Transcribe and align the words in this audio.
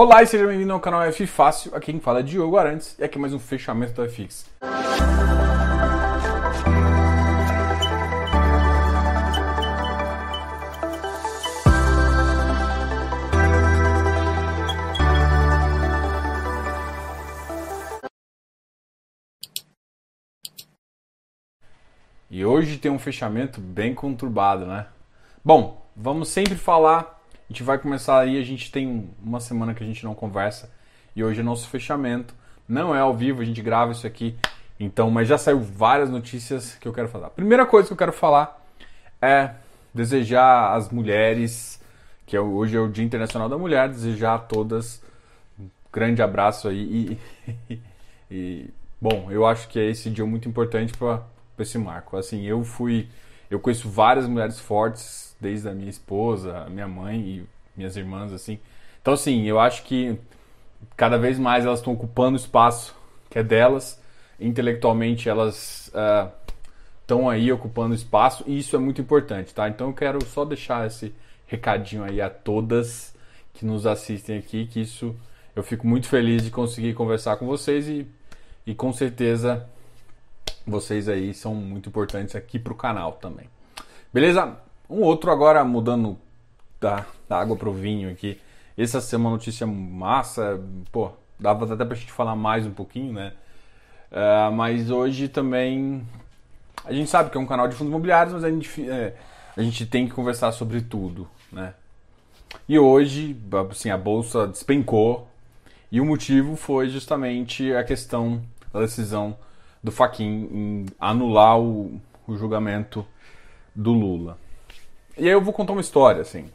Olá 0.00 0.22
e 0.22 0.28
seja 0.28 0.46
bem-vindo 0.46 0.72
ao 0.72 0.78
canal 0.78 1.02
F 1.02 1.26
Fácil. 1.26 1.74
Aqui 1.74 1.90
quem 1.90 2.00
fala 2.00 2.20
é 2.20 2.22
Diogo 2.22 2.56
Arantes 2.56 2.96
e 3.00 3.02
aqui 3.02 3.18
é 3.18 3.20
mais 3.20 3.34
um 3.34 3.38
fechamento 3.40 3.94
do 3.94 4.08
FX. 4.08 4.46
E 22.30 22.44
hoje 22.44 22.78
tem 22.78 22.88
um 22.88 23.00
fechamento 23.00 23.60
bem 23.60 23.92
conturbado, 23.92 24.64
né? 24.64 24.86
Bom, 25.44 25.84
vamos 25.96 26.28
sempre 26.28 26.54
falar. 26.54 27.17
A 27.48 27.52
gente 27.52 27.62
vai 27.62 27.78
começar 27.78 28.18
aí. 28.18 28.38
A 28.38 28.44
gente 28.44 28.70
tem 28.70 29.08
uma 29.22 29.40
semana 29.40 29.72
que 29.72 29.82
a 29.82 29.86
gente 29.86 30.04
não 30.04 30.14
conversa 30.14 30.70
e 31.16 31.24
hoje 31.24 31.40
é 31.40 31.42
nosso 31.42 31.68
fechamento. 31.68 32.34
Não 32.68 32.94
é 32.94 33.00
ao 33.00 33.16
vivo, 33.16 33.40
a 33.40 33.44
gente 33.44 33.62
grava 33.62 33.92
isso 33.92 34.06
aqui. 34.06 34.36
Então, 34.78 35.10
mas 35.10 35.26
já 35.26 35.38
saiu 35.38 35.58
várias 35.58 36.10
notícias 36.10 36.74
que 36.74 36.86
eu 36.86 36.92
quero 36.92 37.08
falar. 37.08 37.28
A 37.28 37.30
primeira 37.30 37.66
coisa 37.66 37.88
que 37.88 37.92
eu 37.92 37.96
quero 37.96 38.12
falar 38.12 38.64
é 39.20 39.52
desejar 39.92 40.74
às 40.74 40.90
mulheres, 40.90 41.82
que 42.26 42.36
é, 42.36 42.40
hoje 42.40 42.76
é 42.76 42.80
o 42.80 42.88
Dia 42.88 43.04
Internacional 43.04 43.48
da 43.48 43.58
Mulher, 43.58 43.88
desejar 43.88 44.34
a 44.34 44.38
todas 44.38 45.02
um 45.58 45.68
grande 45.92 46.22
abraço 46.22 46.68
aí. 46.68 47.18
E, 47.68 47.80
e 48.30 48.70
bom, 49.00 49.28
eu 49.30 49.46
acho 49.46 49.68
que 49.68 49.78
é 49.78 49.90
esse 49.90 50.10
dia 50.10 50.24
muito 50.24 50.48
importante 50.48 50.92
para 50.96 51.22
esse 51.58 51.78
marco. 51.78 52.16
Assim, 52.16 52.44
eu 52.44 52.62
fui, 52.62 53.08
eu 53.50 53.58
conheço 53.58 53.88
várias 53.88 54.26
mulheres 54.26 54.58
fortes, 54.58 55.36
desde 55.40 55.68
a 55.68 55.72
minha 55.72 55.90
esposa, 55.90 56.58
a 56.58 56.70
minha 56.70 56.88
mãe 56.88 57.20
e 57.20 57.46
minhas 57.76 57.96
irmãs, 57.96 58.32
assim. 58.32 58.58
Então, 59.00 59.14
assim, 59.14 59.44
eu 59.44 59.58
acho 59.58 59.84
que 59.84 60.18
cada 60.96 61.16
vez 61.16 61.38
mais 61.38 61.64
elas 61.64 61.78
estão 61.78 61.92
ocupando 61.92 62.36
o 62.36 62.40
espaço 62.40 62.94
que 63.30 63.38
é 63.38 63.42
delas. 63.42 64.00
Intelectualmente, 64.40 65.28
elas 65.28 65.90
estão 67.00 67.24
uh, 67.24 67.30
aí 67.30 67.50
ocupando 67.52 67.94
espaço 67.94 68.44
e 68.46 68.58
isso 68.58 68.76
é 68.76 68.78
muito 68.78 69.00
importante, 69.00 69.54
tá? 69.54 69.68
Então, 69.68 69.88
eu 69.88 69.94
quero 69.94 70.24
só 70.26 70.44
deixar 70.44 70.86
esse 70.86 71.14
recadinho 71.46 72.04
aí 72.04 72.20
a 72.20 72.28
todas 72.28 73.14
que 73.54 73.64
nos 73.64 73.86
assistem 73.86 74.38
aqui, 74.38 74.66
que 74.66 74.80
isso 74.80 75.16
eu 75.56 75.62
fico 75.62 75.86
muito 75.86 76.06
feliz 76.06 76.44
de 76.44 76.50
conseguir 76.50 76.94
conversar 76.94 77.36
com 77.36 77.46
vocês 77.46 77.88
e, 77.88 78.06
e 78.64 78.74
com 78.74 78.92
certeza 78.92 79.68
vocês 80.66 81.08
aí 81.08 81.32
são 81.34 81.54
muito 81.54 81.88
importantes 81.88 82.36
aqui 82.36 82.58
para 82.58 82.72
o 82.72 82.76
canal 82.76 83.12
também. 83.12 83.48
Beleza? 84.12 84.56
Um 84.88 85.02
outro 85.02 85.30
agora 85.30 85.64
mudando 85.64 86.18
da, 86.80 87.04
da 87.28 87.38
água 87.38 87.56
para 87.56 87.68
o 87.68 87.72
vinho 87.72 88.10
aqui. 88.10 88.40
Essa 88.76 89.00
ser 89.00 89.16
uma 89.16 89.30
notícia 89.30 89.66
massa, 89.66 90.60
pô, 90.92 91.10
dava 91.38 91.72
até 91.72 91.84
para 91.84 91.94
a 91.94 91.98
gente 91.98 92.12
falar 92.12 92.36
mais 92.36 92.66
um 92.66 92.70
pouquinho, 92.70 93.12
né? 93.12 93.32
Uh, 94.10 94.52
mas 94.52 94.90
hoje 94.90 95.28
também 95.28 96.06
a 96.84 96.92
gente 96.92 97.10
sabe 97.10 97.30
que 97.30 97.36
é 97.36 97.40
um 97.40 97.46
canal 97.46 97.68
de 97.68 97.74
fundos 97.74 97.90
imobiliários, 97.90 98.32
mas 98.32 98.44
a 98.44 98.50
gente, 98.50 98.88
é, 98.88 99.14
a 99.56 99.62
gente 99.62 99.84
tem 99.84 100.06
que 100.06 100.14
conversar 100.14 100.52
sobre 100.52 100.80
tudo, 100.80 101.28
né? 101.52 101.74
E 102.68 102.78
hoje, 102.78 103.36
assim, 103.70 103.90
a 103.90 103.98
bolsa 103.98 104.46
despencou 104.46 105.28
e 105.92 106.00
o 106.00 106.04
motivo 106.04 106.56
foi 106.56 106.88
justamente 106.88 107.74
a 107.74 107.84
questão 107.84 108.42
da 108.72 108.80
decisão 108.80 109.36
do 109.82 109.92
Faquin 109.92 110.86
anular 110.98 111.58
o, 111.58 112.00
o 112.26 112.36
julgamento 112.36 113.06
do 113.74 113.92
Lula. 113.92 114.38
E 115.16 115.24
aí 115.24 115.32
eu 115.32 115.40
vou 115.40 115.52
contar 115.52 115.72
uma 115.72 115.80
história, 115.80 116.22
assim. 116.22 116.50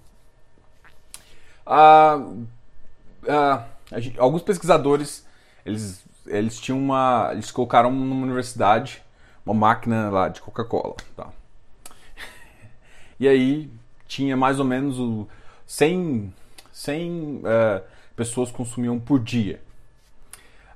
Ah, 1.66 2.22
ah, 3.28 3.66
gente, 3.98 4.20
alguns 4.20 4.42
pesquisadores, 4.42 5.26
eles, 5.66 6.04
eles 6.26 6.60
tinham 6.60 6.80
uma... 6.80 7.30
Eles 7.32 7.52
colocaram 7.52 7.92
numa 7.92 8.24
universidade 8.24 9.02
uma 9.46 9.54
máquina 9.54 10.10
lá 10.10 10.30
de 10.30 10.42
Coca-Cola, 10.42 10.96
tá? 11.16 11.30
E 13.20 13.28
aí 13.28 13.70
tinha 14.08 14.36
mais 14.36 14.60
ou 14.60 14.66
menos 14.66 15.00
o 15.00 15.28
100, 15.66 16.34
100 16.72 17.38
uh, 17.38 17.84
pessoas 18.16 18.52
consumiam 18.52 19.00
por 19.00 19.20
dia. 19.20 19.62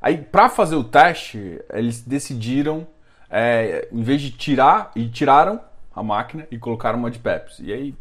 Aí, 0.08 0.20
para 0.20 0.48
fazer 0.48 0.78
o 0.78 0.86
teste, 0.86 1.62
eles 1.70 2.02
decidiram, 2.02 2.88
é, 3.30 3.90
em 3.92 4.02
vez 4.02 4.22
de 4.22 4.32
tirar, 4.32 4.90
e 4.96 5.10
tiraram 5.10 5.60
a 5.94 6.02
máquina 6.02 6.48
e 6.50 6.58
colocaram 6.58 6.98
uma 6.98 7.12
de 7.12 7.20
Pepsi. 7.20 7.66
E 7.66 7.74
aí 7.74 7.96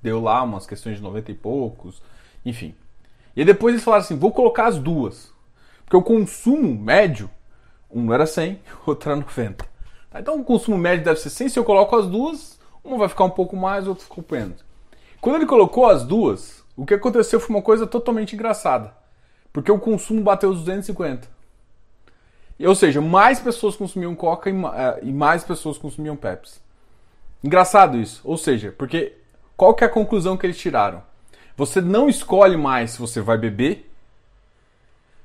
deu 0.00 0.20
lá 0.20 0.44
umas 0.44 0.64
questões 0.64 0.98
de 0.98 1.02
90 1.02 1.32
e 1.32 1.34
poucos, 1.34 2.00
enfim. 2.46 2.72
E 3.34 3.44
depois 3.44 3.74
eles 3.74 3.82
falaram 3.82 4.04
assim: 4.04 4.16
vou 4.16 4.30
colocar 4.30 4.66
as 4.66 4.78
duas. 4.78 5.32
Porque 5.84 5.96
o 5.96 6.02
consumo 6.04 6.72
médio, 6.72 7.28
um 7.90 8.14
era 8.14 8.26
100, 8.26 8.60
outro 8.86 9.10
era 9.10 9.18
90. 9.18 9.66
Tá, 10.08 10.20
então 10.20 10.38
o 10.38 10.44
consumo 10.44 10.78
médio 10.78 11.04
deve 11.04 11.18
ser 11.18 11.30
100. 11.30 11.48
Se 11.48 11.58
eu 11.58 11.64
coloco 11.64 11.96
as 11.96 12.06
duas, 12.06 12.60
uma 12.84 12.96
vai 12.96 13.08
ficar 13.08 13.24
um 13.24 13.30
pouco 13.30 13.56
mais, 13.56 13.88
outra 13.88 14.04
ficou 14.04 14.24
menos. 14.30 14.64
Quando 15.20 15.34
ele 15.34 15.46
colocou 15.46 15.86
as 15.86 16.04
duas, 16.04 16.62
o 16.76 16.86
que 16.86 16.94
aconteceu 16.94 17.40
foi 17.40 17.56
uma 17.56 17.62
coisa 17.62 17.88
totalmente 17.88 18.36
engraçada. 18.36 18.94
Porque 19.52 19.72
o 19.72 19.80
consumo 19.80 20.22
bateu 20.22 20.48
os 20.48 20.60
250. 20.60 21.39
Ou 22.66 22.74
seja, 22.74 23.00
mais 23.00 23.40
pessoas 23.40 23.76
consumiam 23.76 24.14
Coca 24.14 24.50
e 24.50 24.52
eh, 24.52 25.12
mais 25.12 25.42
pessoas 25.42 25.78
consumiam 25.78 26.16
Pepsi. 26.16 26.60
Engraçado 27.42 27.96
isso. 27.96 28.20
Ou 28.24 28.36
seja, 28.36 28.74
porque 28.76 29.14
qual 29.56 29.74
que 29.74 29.84
é 29.84 29.86
a 29.86 29.90
conclusão 29.90 30.36
que 30.36 30.46
eles 30.46 30.58
tiraram? 30.58 31.02
Você 31.56 31.80
não 31.80 32.08
escolhe 32.08 32.56
mais 32.56 32.92
se 32.92 32.98
você 32.98 33.20
vai 33.20 33.38
beber, 33.38 33.90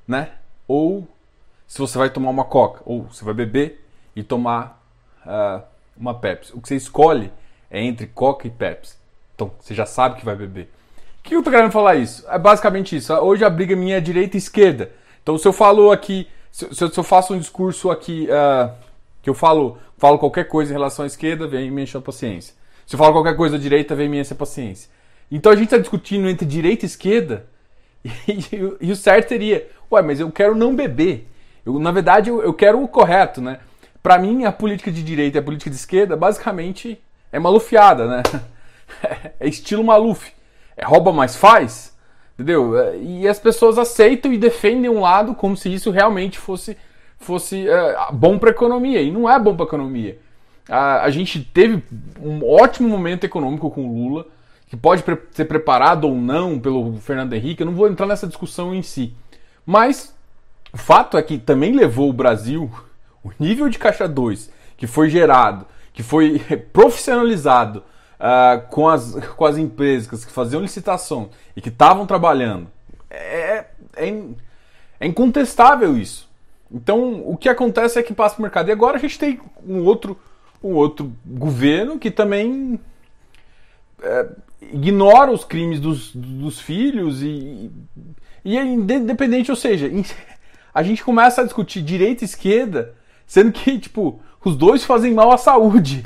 né? 0.06 0.32
Ou 0.66 1.06
se 1.66 1.78
você 1.78 1.98
vai 1.98 2.10
tomar 2.10 2.30
uma 2.30 2.44
Coca. 2.44 2.82
Ou 2.84 3.04
você 3.04 3.24
vai 3.24 3.34
beber 3.34 3.84
e 4.14 4.22
tomar 4.22 4.82
uh, 5.26 5.62
uma 5.96 6.14
Pepsi. 6.14 6.52
O 6.54 6.60
que 6.60 6.68
você 6.68 6.76
escolhe 6.76 7.32
é 7.70 7.82
entre 7.82 8.06
Coca 8.06 8.46
e 8.46 8.50
Pepsi. 8.50 8.96
Então, 9.34 9.52
você 9.60 9.74
já 9.74 9.84
sabe 9.84 10.16
que 10.16 10.24
vai 10.24 10.36
beber. 10.36 10.70
O 11.18 11.22
que 11.22 11.34
eu 11.34 11.42
tô 11.42 11.50
querendo 11.50 11.72
falar 11.72 11.96
isso? 11.96 12.24
É 12.28 12.38
basicamente 12.38 12.96
isso. 12.96 13.12
Hoje 13.12 13.44
a 13.44 13.50
briga 13.50 13.76
minha 13.76 13.96
é 13.96 14.00
direita 14.00 14.36
e 14.36 14.38
esquerda. 14.38 14.92
Então, 15.22 15.36
se 15.36 15.46
eu 15.46 15.52
falo 15.52 15.90
aqui, 15.90 16.28
se, 16.56 16.74
se 16.74 16.98
eu 16.98 17.04
faço 17.04 17.34
um 17.34 17.38
discurso 17.38 17.90
aqui 17.90 18.28
uh, 18.30 18.72
que 19.20 19.28
eu 19.28 19.34
falo, 19.34 19.76
falo 19.98 20.18
qualquer 20.18 20.44
coisa 20.44 20.70
em 20.70 20.74
relação 20.74 21.02
à 21.02 21.06
esquerda, 21.06 21.46
vem 21.46 21.70
me 21.70 21.82
encher 21.82 21.98
a 21.98 22.00
paciência. 22.00 22.54
Se 22.86 22.94
eu 22.94 22.98
falo 22.98 23.12
qualquer 23.12 23.36
coisa 23.36 23.56
à 23.56 23.58
direita, 23.58 23.94
vem 23.94 24.08
me 24.08 24.18
encher 24.18 24.32
a 24.32 24.36
paciência. 24.36 24.88
Então 25.30 25.52
a 25.52 25.54
gente 25.54 25.66
está 25.66 25.76
discutindo 25.76 26.26
entre 26.30 26.46
direita 26.46 26.86
e 26.86 26.88
esquerda 26.88 27.46
e, 28.02 28.10
e, 28.30 28.76
e, 28.80 28.90
o 28.90 28.96
certo 28.96 29.28
seria, 29.28 29.68
ué, 29.92 30.00
mas 30.00 30.18
eu 30.18 30.30
quero 30.30 30.54
não 30.54 30.74
beber. 30.74 31.28
Eu, 31.64 31.78
na 31.78 31.92
verdade, 31.92 32.30
eu, 32.30 32.42
eu 32.42 32.54
quero 32.54 32.82
o 32.82 32.88
correto, 32.88 33.42
né? 33.42 33.58
Para 34.02 34.16
mim, 34.18 34.44
a 34.44 34.52
política 34.52 34.90
de 34.90 35.02
direita 35.02 35.36
e 35.36 35.40
a 35.40 35.42
política 35.42 35.68
de 35.68 35.76
esquerda, 35.76 36.16
basicamente, 36.16 36.98
é 37.30 37.38
malufiada, 37.38 38.06
né? 38.06 38.22
É 39.38 39.48
estilo 39.48 39.82
Maluf. 39.84 40.32
É 40.76 40.84
rouba, 40.84 41.12
mas 41.12 41.34
faz. 41.36 41.94
Entendeu? 42.38 42.74
E 43.00 43.26
as 43.26 43.38
pessoas 43.38 43.78
aceitam 43.78 44.32
e 44.32 44.36
defendem 44.38 44.90
um 44.90 45.00
lado 45.00 45.34
como 45.34 45.56
se 45.56 45.72
isso 45.72 45.90
realmente 45.90 46.38
fosse 46.38 46.76
fosse 47.18 47.66
é, 47.66 47.96
bom 48.12 48.38
para 48.38 48.50
a 48.50 48.52
economia. 48.52 49.00
E 49.00 49.10
não 49.10 49.28
é 49.28 49.38
bom 49.38 49.56
para 49.56 49.64
a 49.64 49.68
economia. 49.68 50.18
A, 50.68 51.02
a, 51.02 51.10
gente 51.10 51.40
teve 51.40 51.82
um 52.20 52.44
ótimo 52.44 52.88
momento 52.88 53.24
econômico 53.24 53.70
com 53.70 53.86
o 53.86 53.94
Lula, 53.94 54.26
que 54.68 54.76
pode 54.76 55.02
pre 55.02 55.16
ser 55.30 55.46
preparado 55.46 56.04
ou 56.04 56.14
não 56.14 56.58
pelo 56.58 56.96
Fernando 56.98 57.32
Henrique. 57.32 57.62
Eu 57.62 57.66
não 57.66 57.74
vou 57.74 57.88
entrar 57.88 58.06
nessa 58.06 58.26
discussão 58.26 58.74
em 58.74 58.82
si. 58.82 59.14
Mas 59.64 60.14
o 60.72 60.76
fato 60.76 61.16
é 61.16 61.22
que 61.22 61.38
também 61.38 61.72
levou 61.72 62.10
o 62.10 62.12
Brasil, 62.12 62.70
o 63.24 63.30
nível 63.38 63.68
de 63.68 63.78
caixa 63.78 64.06
2 64.06 64.54
que 64.76 64.86
foi 64.86 65.08
gerado, 65.08 65.66
que 65.92 66.02
foi 66.02 66.38
profissionalizado 66.72 67.82
uh, 68.20 68.66
com, 68.68 68.88
as, 68.88 69.14
com 69.36 69.44
as 69.44 69.56
empresas 69.56 70.24
que 70.24 70.32
faziam 70.32 70.62
licitação 70.62 71.30
e 71.54 71.60
que 71.60 71.68
estavam 71.68 72.06
trabalhando, 72.06 72.68
é, 73.10 73.66
é, 73.96 74.22
é 75.00 75.06
incontestável 75.06 75.96
isso. 75.96 76.28
Então, 76.70 77.22
o 77.24 77.36
que 77.36 77.48
acontece 77.48 77.98
é 77.98 78.02
que 78.02 78.12
passa 78.12 78.34
para 78.34 78.40
o 78.40 78.42
mercado. 78.42 78.68
E 78.68 78.72
agora 78.72 78.96
a 78.96 79.00
gente 79.00 79.18
tem 79.18 79.40
um 79.66 79.84
outro, 79.84 80.18
um 80.62 80.74
outro 80.74 81.12
governo 81.24 81.98
que 81.98 82.10
também 82.10 82.80
é, 84.02 84.26
ignora 84.72 85.30
os 85.30 85.44
crimes 85.44 85.78
dos, 85.80 86.14
dos 86.14 86.60
filhos 86.60 87.22
e, 87.22 87.70
e 88.44 88.56
é 88.56 88.64
independente, 88.64 89.50
ou 89.50 89.56
seja, 89.56 89.90
a 90.74 90.82
gente 90.82 91.04
começa 91.04 91.40
a 91.40 91.44
discutir 91.44 91.82
direita 91.82 92.24
e 92.24 92.26
esquerda, 92.26 92.94
sendo 93.26 93.52
que, 93.52 93.78
tipo, 93.78 94.20
os 94.44 94.56
dois 94.56 94.84
fazem 94.84 95.12
mal 95.14 95.32
à 95.32 95.38
saúde. 95.38 96.02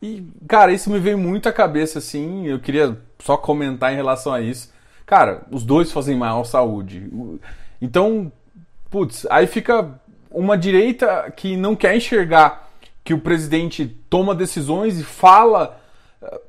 E, 0.00 0.26
cara, 0.46 0.72
isso 0.72 0.90
me 0.90 0.98
veio 0.98 1.18
muito 1.18 1.48
à 1.48 1.52
cabeça, 1.52 1.98
assim, 1.98 2.46
eu 2.46 2.60
queria 2.60 2.96
só 3.18 3.36
comentar 3.36 3.92
em 3.92 3.96
relação 3.96 4.32
a 4.32 4.40
isso. 4.40 4.72
Cara, 5.04 5.42
os 5.50 5.64
dois 5.64 5.90
fazem 5.90 6.16
mal 6.16 6.40
à 6.40 6.44
saúde. 6.44 7.10
Então, 7.80 8.30
putz, 8.90 9.26
aí 9.30 9.46
fica 9.46 10.00
uma 10.30 10.56
direita 10.56 11.32
que 11.36 11.56
não 11.56 11.74
quer 11.74 11.96
enxergar 11.96 12.68
que 13.02 13.14
o 13.14 13.18
presidente 13.18 13.86
toma 14.08 14.34
decisões 14.34 14.98
e 14.98 15.02
fala 15.02 15.80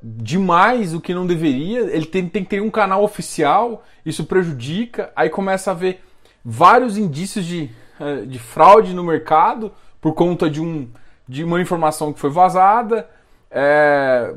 demais 0.02 0.94
o 0.94 1.00
que 1.00 1.14
não 1.14 1.26
deveria, 1.26 1.80
ele 1.94 2.06
tem, 2.06 2.28
tem 2.28 2.42
que 2.42 2.50
ter 2.50 2.60
um 2.60 2.70
canal 2.70 3.02
oficial, 3.02 3.84
isso 4.04 4.24
prejudica, 4.24 5.12
aí 5.14 5.30
começa 5.30 5.70
a 5.70 5.74
ver 5.74 6.02
vários 6.44 6.96
indícios 6.96 7.44
de, 7.44 7.70
eh, 8.00 8.22
de 8.26 8.38
fraude 8.38 8.94
no 8.94 9.04
mercado 9.04 9.72
por 10.00 10.14
conta 10.14 10.50
de, 10.50 10.60
um, 10.60 10.88
de 11.28 11.44
uma 11.44 11.60
informação 11.60 12.12
que 12.12 12.18
foi 12.18 12.30
vazada. 12.30 13.08
É... 13.50 14.34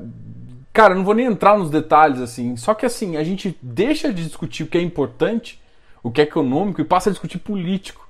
Cara, 0.71 0.95
não 0.95 1.04
vou 1.04 1.13
nem 1.13 1.27
entrar 1.27 1.57
nos 1.57 1.69
detalhes 1.69 2.19
assim, 2.19 2.57
só 2.57 2.74
que 2.74 2.86
assim, 2.86 3.15
a 3.15 3.24
gente 3.24 3.56
deixa 3.62 4.12
de 4.12 4.24
discutir 4.24 4.63
o 4.63 4.68
que 4.68 4.77
é 4.77 4.81
importante, 4.81 5.62
o 6.01 6.10
que 6.10 6.19
é 6.19 6.24
econômico 6.24 6.81
e 6.81 6.86
passa 6.86 7.10
a 7.10 7.13
discutir 7.13 7.38
político, 7.38 8.07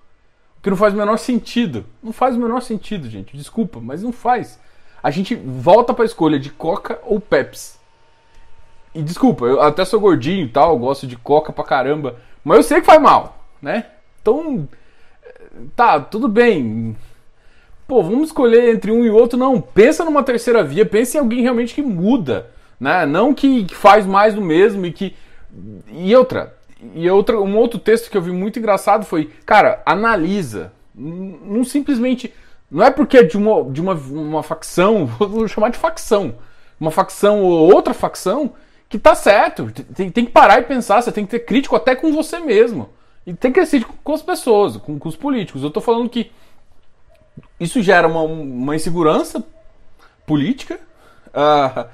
o 0.58 0.62
que 0.62 0.70
não 0.70 0.78
faz 0.78 0.94
o 0.94 0.98
menor 0.98 1.18
sentido. 1.18 1.86
Não 2.02 2.14
faz 2.14 2.36
o 2.36 2.40
menor 2.40 2.62
sentido, 2.62 3.10
gente, 3.10 3.36
desculpa, 3.36 3.82
mas 3.82 4.02
não 4.02 4.14
faz 4.14 4.60
a 5.04 5.12
gente 5.12 5.36
volta 5.36 5.94
para 5.94 6.04
a 6.04 6.06
escolha 6.06 6.40
de 6.40 6.50
Coca 6.50 6.98
ou 7.04 7.20
Pepsi. 7.20 7.78
E 8.96 9.02
desculpa, 9.04 9.46
eu 9.46 9.62
até 9.62 9.84
sou 9.84 10.00
gordinho 10.00 10.46
e 10.46 10.50
tal, 10.50 10.80
gosto 10.80 11.06
de 11.06 11.18
Coca 11.18 11.52
pra 11.52 11.66
caramba, 11.66 12.16
mas 12.42 12.58
eu 12.58 12.64
sei 12.64 12.80
que 12.80 12.86
faz 12.86 13.02
mal, 13.02 13.44
né? 13.62 13.88
Então, 14.22 14.68
tá, 15.76 16.00
tudo 16.00 16.30
bem. 16.30 16.96
Pô, 17.88 18.02
vamos 18.02 18.30
escolher 18.30 18.74
entre 18.74 18.92
um 18.92 19.04
e 19.04 19.10
outro, 19.10 19.38
não. 19.38 19.60
Pensa 19.60 20.06
numa 20.06 20.24
terceira 20.24 20.64
via, 20.64 20.86
pensa 20.86 21.18
em 21.18 21.20
alguém 21.20 21.42
realmente 21.42 21.74
que 21.74 21.82
muda, 21.82 22.50
né? 22.80 23.06
Não 23.06 23.34
que, 23.34 23.68
faz 23.74 24.06
mais 24.06 24.34
do 24.34 24.42
mesmo 24.42 24.86
e 24.86 24.92
que. 24.92 25.16
E 25.92 26.16
outra, 26.16 26.56
e 26.96 27.10
outra, 27.10 27.40
um 27.40 27.56
outro 27.58 27.80
texto 27.80 28.10
que 28.10 28.18
eu 28.18 28.22
vi 28.22 28.32
muito 28.32 28.58
engraçado 28.58 29.06
foi, 29.06 29.30
cara, 29.46 29.82
analisa. 29.86 30.72
Não 30.96 31.64
simplesmente 31.64 32.32
não 32.74 32.84
é 32.84 32.90
porque 32.90 33.20
é 33.20 33.24
de 33.24 33.38
uma, 33.38 33.64
de 33.72 33.80
uma, 33.80 33.94
uma 33.94 34.42
facção, 34.42 35.06
vou 35.20 35.48
chamar 35.48 35.70
de 35.70 35.78
facção, 35.78 36.36
uma 36.80 36.90
facção 36.90 37.44
ou 37.44 37.72
outra 37.72 37.94
facção, 37.94 38.54
que 38.90 38.98
tá 38.98 39.14
certo. 39.14 39.72
Tem, 39.96 40.10
tem 40.10 40.26
que 40.26 40.32
parar 40.32 40.60
e 40.60 40.64
pensar, 40.64 41.00
você 41.00 41.12
tem 41.12 41.24
que 41.24 41.32
ter 41.32 41.46
crítico 41.46 41.76
até 41.76 41.96
com 41.96 42.12
você 42.12 42.40
mesmo. 42.40 42.90
E 43.28 43.34
tem 43.34 43.52
que 43.52 43.64
ser 43.66 43.86
com 44.04 44.14
as 44.14 44.24
pessoas, 44.24 44.76
com, 44.78 44.98
com 44.98 45.08
os 45.08 45.16
políticos. 45.16 45.62
Eu 45.62 45.70
tô 45.70 45.80
falando 45.80 46.10
que 46.10 46.32
isso 47.60 47.82
gera 47.82 48.08
uma, 48.08 48.22
uma 48.22 48.76
insegurança 48.76 49.44
política, 50.26 50.80
uh, 51.34 51.88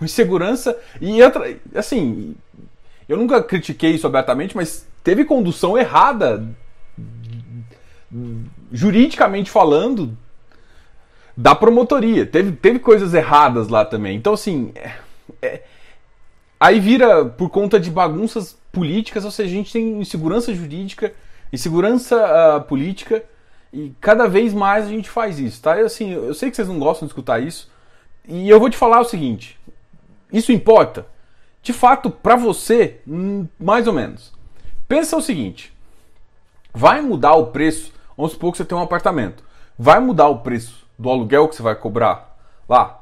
uma 0.00 0.04
insegurança 0.04 0.76
e 1.00 1.22
outra, 1.22 1.56
assim, 1.74 2.34
eu 3.08 3.16
nunca 3.16 3.42
critiquei 3.42 3.92
isso 3.92 4.06
abertamente, 4.06 4.56
mas 4.56 4.86
teve 5.02 5.24
condução 5.24 5.76
errada 5.76 6.44
juridicamente 8.72 9.50
falando, 9.50 10.16
da 11.38 11.54
promotoria. 11.54 12.26
Teve, 12.26 12.52
teve 12.52 12.80
coisas 12.80 13.14
erradas 13.14 13.68
lá 13.68 13.84
também. 13.84 14.16
Então, 14.16 14.32
assim. 14.32 14.72
É, 14.74 14.92
é, 15.40 15.62
aí 16.58 16.80
vira 16.80 17.24
por 17.24 17.48
conta 17.48 17.78
de 17.78 17.90
bagunças 17.90 18.58
políticas, 18.72 19.24
ou 19.24 19.30
seja, 19.30 19.48
a 19.48 19.54
gente 19.54 19.72
tem 19.72 20.00
insegurança 20.00 20.52
jurídica, 20.52 21.12
insegurança 21.52 22.16
uh, 22.16 22.60
política, 22.62 23.22
e 23.72 23.92
cada 24.00 24.26
vez 24.26 24.54
mais 24.54 24.86
a 24.86 24.88
gente 24.88 25.10
faz 25.10 25.38
isso, 25.38 25.62
tá? 25.62 25.78
Eu, 25.78 25.86
assim, 25.86 26.12
eu 26.12 26.34
sei 26.34 26.50
que 26.50 26.56
vocês 26.56 26.68
não 26.68 26.78
gostam 26.78 27.06
de 27.06 27.12
escutar 27.12 27.40
isso, 27.40 27.70
e 28.26 28.48
eu 28.48 28.58
vou 28.58 28.70
te 28.70 28.76
falar 28.76 29.00
o 29.00 29.04
seguinte: 29.04 29.58
isso 30.32 30.52
importa? 30.52 31.06
De 31.62 31.72
fato, 31.72 32.10
para 32.10 32.36
você, 32.36 33.00
hum, 33.06 33.46
mais 33.58 33.86
ou 33.86 33.92
menos. 33.92 34.32
Pensa 34.86 35.16
o 35.16 35.22
seguinte: 35.22 35.72
vai 36.72 37.00
mudar 37.00 37.34
o 37.34 37.48
preço 37.48 37.92
Vamos 38.18 38.32
supor 38.32 38.50
que 38.50 38.58
você 38.58 38.64
tem 38.64 38.76
um 38.76 38.82
apartamento. 38.82 39.44
Vai 39.78 40.00
mudar 40.00 40.26
o 40.26 40.40
preço 40.40 40.84
do 40.98 41.08
aluguel 41.08 41.46
que 41.46 41.54
você 41.54 41.62
vai 41.62 41.76
cobrar 41.76 42.36
lá? 42.68 43.00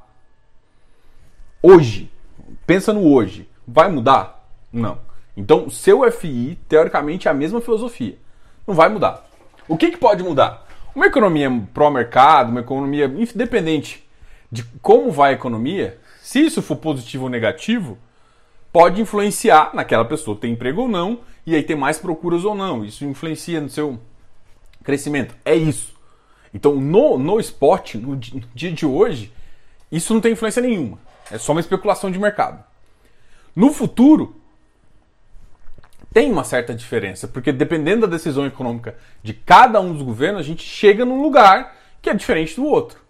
Hoje. 1.62 2.12
Pensa 2.66 2.92
no 2.92 3.10
hoje. 3.10 3.48
Vai 3.66 3.90
mudar? 3.90 4.46
Não. 4.70 4.98
Então, 5.34 5.70
seu 5.70 6.08
FI, 6.12 6.58
teoricamente, 6.68 7.28
é 7.28 7.30
a 7.30 7.34
mesma 7.34 7.62
filosofia. 7.62 8.18
Não 8.66 8.74
vai 8.74 8.90
mudar. 8.90 9.25
O 9.68 9.76
que, 9.76 9.90
que 9.90 9.96
pode 9.96 10.22
mudar? 10.22 10.66
Uma 10.94 11.06
economia 11.06 11.50
pró-mercado, 11.74 12.50
uma 12.50 12.60
economia 12.60 13.06
independente 13.06 14.06
de 14.50 14.62
como 14.80 15.10
vai 15.10 15.30
a 15.30 15.34
economia, 15.34 15.98
se 16.22 16.40
isso 16.40 16.62
for 16.62 16.76
positivo 16.76 17.24
ou 17.24 17.30
negativo, 17.30 17.98
pode 18.72 19.00
influenciar 19.00 19.70
naquela 19.74 20.04
pessoa 20.04 20.36
ter 20.36 20.48
emprego 20.48 20.82
ou 20.82 20.88
não, 20.88 21.20
e 21.46 21.54
aí 21.54 21.62
ter 21.62 21.74
mais 21.74 21.98
procuras 21.98 22.44
ou 22.44 22.54
não. 22.54 22.84
Isso 22.84 23.04
influencia 23.04 23.60
no 23.60 23.68
seu 23.68 23.98
crescimento. 24.82 25.34
É 25.44 25.54
isso. 25.54 25.94
Então, 26.52 26.74
no, 26.74 27.18
no 27.18 27.38
esporte, 27.38 27.98
no 27.98 28.16
dia 28.16 28.72
de 28.72 28.86
hoje, 28.86 29.32
isso 29.90 30.14
não 30.14 30.20
tem 30.20 30.32
influência 30.32 30.62
nenhuma. 30.62 30.98
É 31.30 31.38
só 31.38 31.52
uma 31.52 31.60
especulação 31.60 32.10
de 32.10 32.18
mercado. 32.18 32.62
No 33.54 33.72
futuro, 33.72 34.36
tem 36.12 36.30
uma 36.30 36.44
certa 36.44 36.74
diferença, 36.74 37.28
porque 37.28 37.52
dependendo 37.52 38.06
da 38.06 38.16
decisão 38.16 38.46
econômica 38.46 38.96
de 39.22 39.34
cada 39.34 39.80
um 39.80 39.92
dos 39.92 40.02
governos, 40.02 40.40
a 40.40 40.44
gente 40.44 40.62
chega 40.62 41.04
num 41.04 41.20
lugar 41.20 41.76
que 42.00 42.08
é 42.08 42.14
diferente 42.14 42.56
do 42.56 42.64
outro. 42.64 43.00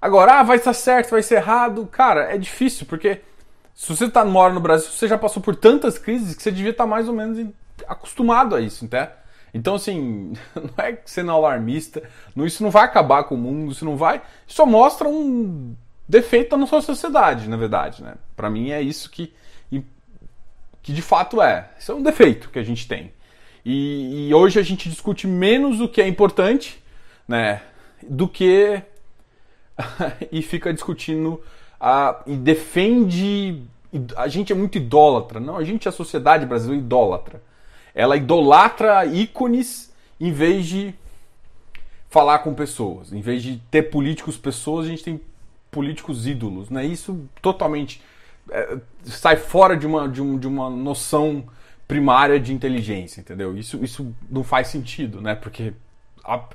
Agora, 0.00 0.40
ah, 0.40 0.42
vai 0.42 0.56
estar 0.56 0.72
certo, 0.72 1.10
vai 1.10 1.22
ser 1.22 1.36
errado. 1.36 1.86
Cara, 1.86 2.32
é 2.32 2.38
difícil, 2.38 2.86
porque 2.86 3.20
se 3.74 3.94
você 3.94 4.08
tá, 4.08 4.24
mora 4.24 4.52
no 4.52 4.60
Brasil, 4.60 4.90
você 4.90 5.08
já 5.08 5.18
passou 5.18 5.42
por 5.42 5.56
tantas 5.56 5.98
crises 5.98 6.34
que 6.34 6.42
você 6.42 6.50
devia 6.50 6.70
estar 6.70 6.84
tá 6.84 6.90
mais 6.90 7.08
ou 7.08 7.14
menos 7.14 7.46
acostumado 7.86 8.54
a 8.54 8.60
isso, 8.60 8.84
entende? 8.84 9.10
Então, 9.52 9.74
assim, 9.74 10.32
não 10.54 10.84
é 10.84 10.98
sendo 11.04 11.32
alarmista, 11.32 12.02
não, 12.34 12.46
isso 12.46 12.62
não 12.62 12.70
vai 12.70 12.84
acabar 12.84 13.24
com 13.24 13.34
o 13.34 13.38
mundo, 13.38 13.72
isso 13.72 13.84
não 13.84 13.96
vai. 13.96 14.22
Só 14.46 14.64
mostra 14.64 15.08
um 15.08 15.74
defeito 16.08 16.50
da 16.50 16.56
nossa 16.56 16.80
sociedade, 16.80 17.48
na 17.48 17.56
verdade, 17.56 18.02
né? 18.02 18.14
Para 18.36 18.48
mim 18.48 18.70
é 18.70 18.80
isso 18.80 19.10
que, 19.10 19.32
que 20.88 20.92
de 20.94 21.02
fato 21.02 21.42
é. 21.42 21.68
Isso 21.78 21.92
é 21.92 21.94
um 21.94 22.02
defeito 22.02 22.48
que 22.48 22.58
a 22.58 22.62
gente 22.62 22.88
tem. 22.88 23.12
E, 23.62 24.28
e 24.28 24.34
hoje 24.34 24.58
a 24.58 24.62
gente 24.62 24.88
discute 24.88 25.26
menos 25.26 25.82
o 25.82 25.88
que 25.88 26.00
é 26.00 26.08
importante, 26.08 26.82
né? 27.26 27.60
Do 28.02 28.26
que. 28.26 28.80
e 30.32 30.40
fica 30.40 30.72
discutindo 30.72 31.42
a, 31.78 32.22
e 32.26 32.36
defende. 32.36 33.62
A 34.16 34.28
gente 34.28 34.50
é 34.50 34.56
muito 34.56 34.78
idólatra. 34.78 35.38
Não, 35.38 35.58
a 35.58 35.64
gente 35.64 35.86
é 35.86 35.90
a 35.90 35.92
sociedade 35.92 36.46
brasileira 36.46 36.82
idólatra 36.82 37.42
ela 37.94 38.16
idolatra 38.16 39.04
ícones 39.04 39.92
em 40.18 40.32
vez 40.32 40.66
de 40.66 40.94
falar 42.08 42.38
com 42.38 42.54
pessoas. 42.54 43.12
Em 43.12 43.20
vez 43.20 43.42
de 43.42 43.60
ter 43.70 43.90
políticos 43.90 44.38
pessoas, 44.38 44.86
a 44.86 44.88
gente 44.88 45.04
tem 45.04 45.20
políticos 45.68 46.26
ídolos. 46.26 46.70
Né? 46.70 46.86
Isso 46.86 47.28
totalmente 47.42 48.00
é, 48.50 48.78
sai 49.04 49.36
fora 49.36 49.76
de 49.76 49.86
uma, 49.86 50.08
de, 50.08 50.22
um, 50.22 50.38
de 50.38 50.46
uma 50.46 50.68
noção 50.70 51.44
primária 51.86 52.38
de 52.38 52.52
inteligência, 52.52 53.20
entendeu? 53.20 53.56
Isso, 53.56 53.82
isso 53.82 54.14
não 54.30 54.44
faz 54.44 54.68
sentido, 54.68 55.20
né? 55.20 55.34
Porque, 55.34 55.72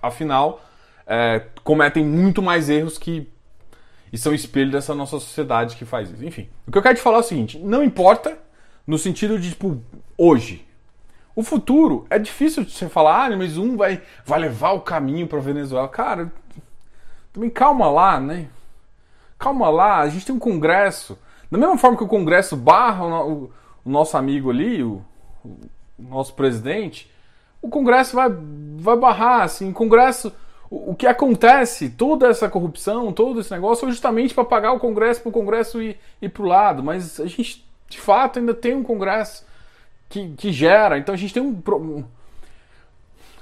afinal, 0.02 0.64
é, 1.08 1.44
cometem 1.64 2.06
muito 2.06 2.42
mais 2.42 2.70
erros 2.70 2.98
que 2.98 3.28
e 4.14 4.18
são 4.18 4.32
espelho 4.32 4.72
dessa 4.72 4.94
nossa 4.94 5.20
sociedade 5.20 5.76
que 5.76 5.86
faz 5.86 6.12
isso. 6.12 6.24
Enfim, 6.24 6.48
o 6.68 6.72
que 6.72 6.78
eu 6.78 6.84
quero 6.84 6.96
te 6.96 7.02
falar 7.02 7.18
é 7.18 7.20
o 7.22 7.24
seguinte: 7.24 7.58
não 7.58 7.84
importa 7.84 8.38
no 8.86 8.98
sentido 8.98 9.40
de, 9.40 9.50
tipo, 9.50 9.82
hoje. 10.16 10.64
O 11.36 11.42
futuro 11.42 12.06
é 12.12 12.20
difícil 12.20 12.64
de 12.64 12.72
você 12.72 12.88
falar, 12.88 13.26
ah, 13.26 13.36
mas 13.36 13.58
um 13.58 13.76
vai, 13.76 14.04
vai 14.24 14.40
levar 14.40 14.74
o 14.74 14.82
caminho 14.82 15.26
para 15.26 15.40
Venezuela. 15.40 15.88
Cara, 15.88 16.32
também 17.34 17.50
calma 17.50 17.90
lá, 17.90 18.20
né? 18.20 18.50
Calma 19.40 19.68
lá, 19.68 20.02
a 20.02 20.10
gente 20.10 20.28
tem 20.28 20.36
um 20.36 20.40
congresso. 20.40 21.18
Da 21.54 21.60
mesma 21.60 21.78
forma 21.78 21.96
que 21.96 22.04
o 22.04 22.08
congresso 22.08 22.58
barra 22.58 23.06
o, 23.06 23.52
o 23.86 23.90
nosso 23.90 24.18
amigo 24.18 24.50
ali, 24.50 24.82
o, 24.82 25.06
o, 25.46 25.60
nosso 26.00 26.34
presidente, 26.34 27.12
o 27.62 27.70
congresso 27.70 28.16
vai, 28.16 28.28
vai 28.78 28.98
barrar, 28.98 29.44
assim, 29.44 29.70
o 29.70 29.74
congresso. 29.74 30.34
O, 30.68 30.94
o 30.94 30.96
que 30.96 31.06
acontece, 31.06 31.92
toda 31.92 32.28
essa 32.28 32.50
corrupção, 32.50 33.14
todo 33.14 33.40
esse 33.40 33.52
negócio, 33.52 33.88
é 33.88 33.92
justamente 33.92 34.34
para 34.34 34.44
pagar 34.44 34.74
o 34.74 34.80
congresso 34.80 35.22
para 35.22 35.30
o 35.30 35.32
congresso 35.32 35.80
ir, 35.80 36.00
ir 36.20 36.30
para 36.30 36.42
o 36.42 36.48
lado. 36.48 36.84
Mas 36.84 37.20
a 37.20 37.28
gente, 37.28 37.64
de 37.88 38.00
fato, 38.00 38.40
ainda 38.40 38.56
tem 38.56 38.74
um 38.74 38.82
congresso 38.82 39.46
que, 40.10 40.30
que 40.30 40.52
gera. 40.52 40.98
Então 40.98 41.14
a 41.14 41.18
gente 41.20 41.36
tem 41.36 41.44
um. 41.44 42.04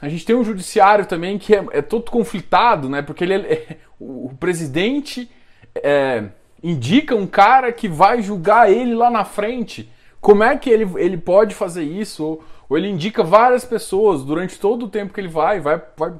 A 0.01 0.09
gente 0.09 0.25
tem 0.25 0.35
um 0.35 0.43
judiciário 0.43 1.05
também 1.05 1.39
que 1.39 1.55
é, 1.55 1.65
é 1.71 1.81
todo 1.81 2.11
conflitado, 2.11 2.89
né? 2.89 3.01
Porque 3.01 3.23
ele 3.23 3.35
é, 3.35 3.37
é, 3.71 3.77
o 3.97 4.33
presidente 4.37 5.31
é, 5.75 6.25
indica 6.63 7.15
um 7.15 7.27
cara 7.27 7.71
que 7.71 7.87
vai 7.87 8.21
julgar 8.21 8.71
ele 8.71 8.93
lá 8.93 9.09
na 9.09 9.23
frente. 9.23 9.89
Como 10.19 10.43
é 10.43 10.57
que 10.57 10.69
ele, 10.69 10.87
ele 10.97 11.17
pode 11.17 11.55
fazer 11.55 11.83
isso? 11.83 12.23
Ou, 12.23 12.43
ou 12.69 12.77
ele 12.77 12.89
indica 12.89 13.23
várias 13.23 13.65
pessoas 13.65 14.23
durante 14.23 14.59
todo 14.59 14.85
o 14.85 14.89
tempo 14.89 15.13
que 15.13 15.19
ele 15.19 15.27
vai, 15.27 15.59
vai, 15.59 15.81
vai. 15.97 16.13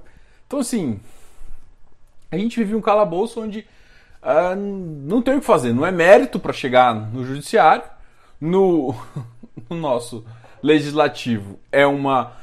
Então, 0.47 0.59
assim, 0.59 0.99
a 2.31 2.37
gente 2.37 2.57
vive 2.57 2.75
um 2.75 2.81
calabouço 2.81 3.41
onde 3.41 3.65
uh, 4.21 4.55
não 4.55 5.21
tem 5.21 5.35
o 5.35 5.39
que 5.39 5.45
fazer. 5.45 5.73
Não 5.73 5.85
é 5.85 5.91
mérito 5.91 6.39
para 6.39 6.53
chegar 6.53 6.93
no 6.93 7.23
judiciário, 7.23 7.83
no, 8.39 8.95
no 9.69 9.75
nosso 9.75 10.25
legislativo 10.61 11.59
é 11.71 11.85
uma, 11.85 12.33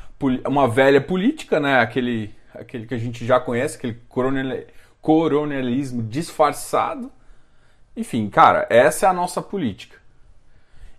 uma 0.47 0.69
velha 0.69 1.01
política, 1.01 1.61
né? 1.61 1.81
aquele, 1.81 2.35
aquele 2.55 2.87
que 2.87 2.95
a 2.95 2.99
gente 2.99 3.25
já 3.25 3.39
conhece, 3.39 3.77
aquele 3.77 3.99
coronel, 4.09 4.67
coronelismo 5.01 6.03
disfarçado. 6.03 7.11
Enfim, 7.99 8.31
cara, 8.31 8.65
essa 8.71 9.07
é 9.07 9.09
a 9.09 9.13
nossa 9.13 9.43
política. 9.43 9.97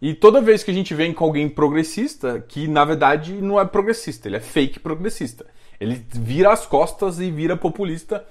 E 0.01 0.13
toda 0.13 0.41
vez 0.41 0.63
que 0.63 0.71
a 0.71 0.73
gente 0.73 0.93
vem 0.93 1.13
com 1.13 1.23
alguém 1.23 1.47
progressista, 1.47 2.43
que 2.45 2.67
na 2.67 2.83
verdade 2.83 3.41
não 3.41 3.57
é 3.57 3.63
progressista, 3.63 4.27
ele 4.27 4.35
é 4.35 4.41
fake 4.41 4.81
progressista. 4.81 5.45
Ele 5.79 6.05
vira 6.11 6.51
as 6.51 6.65
costas 6.65 7.21
e 7.21 7.31
vira 7.31 7.55
populista 7.55 8.25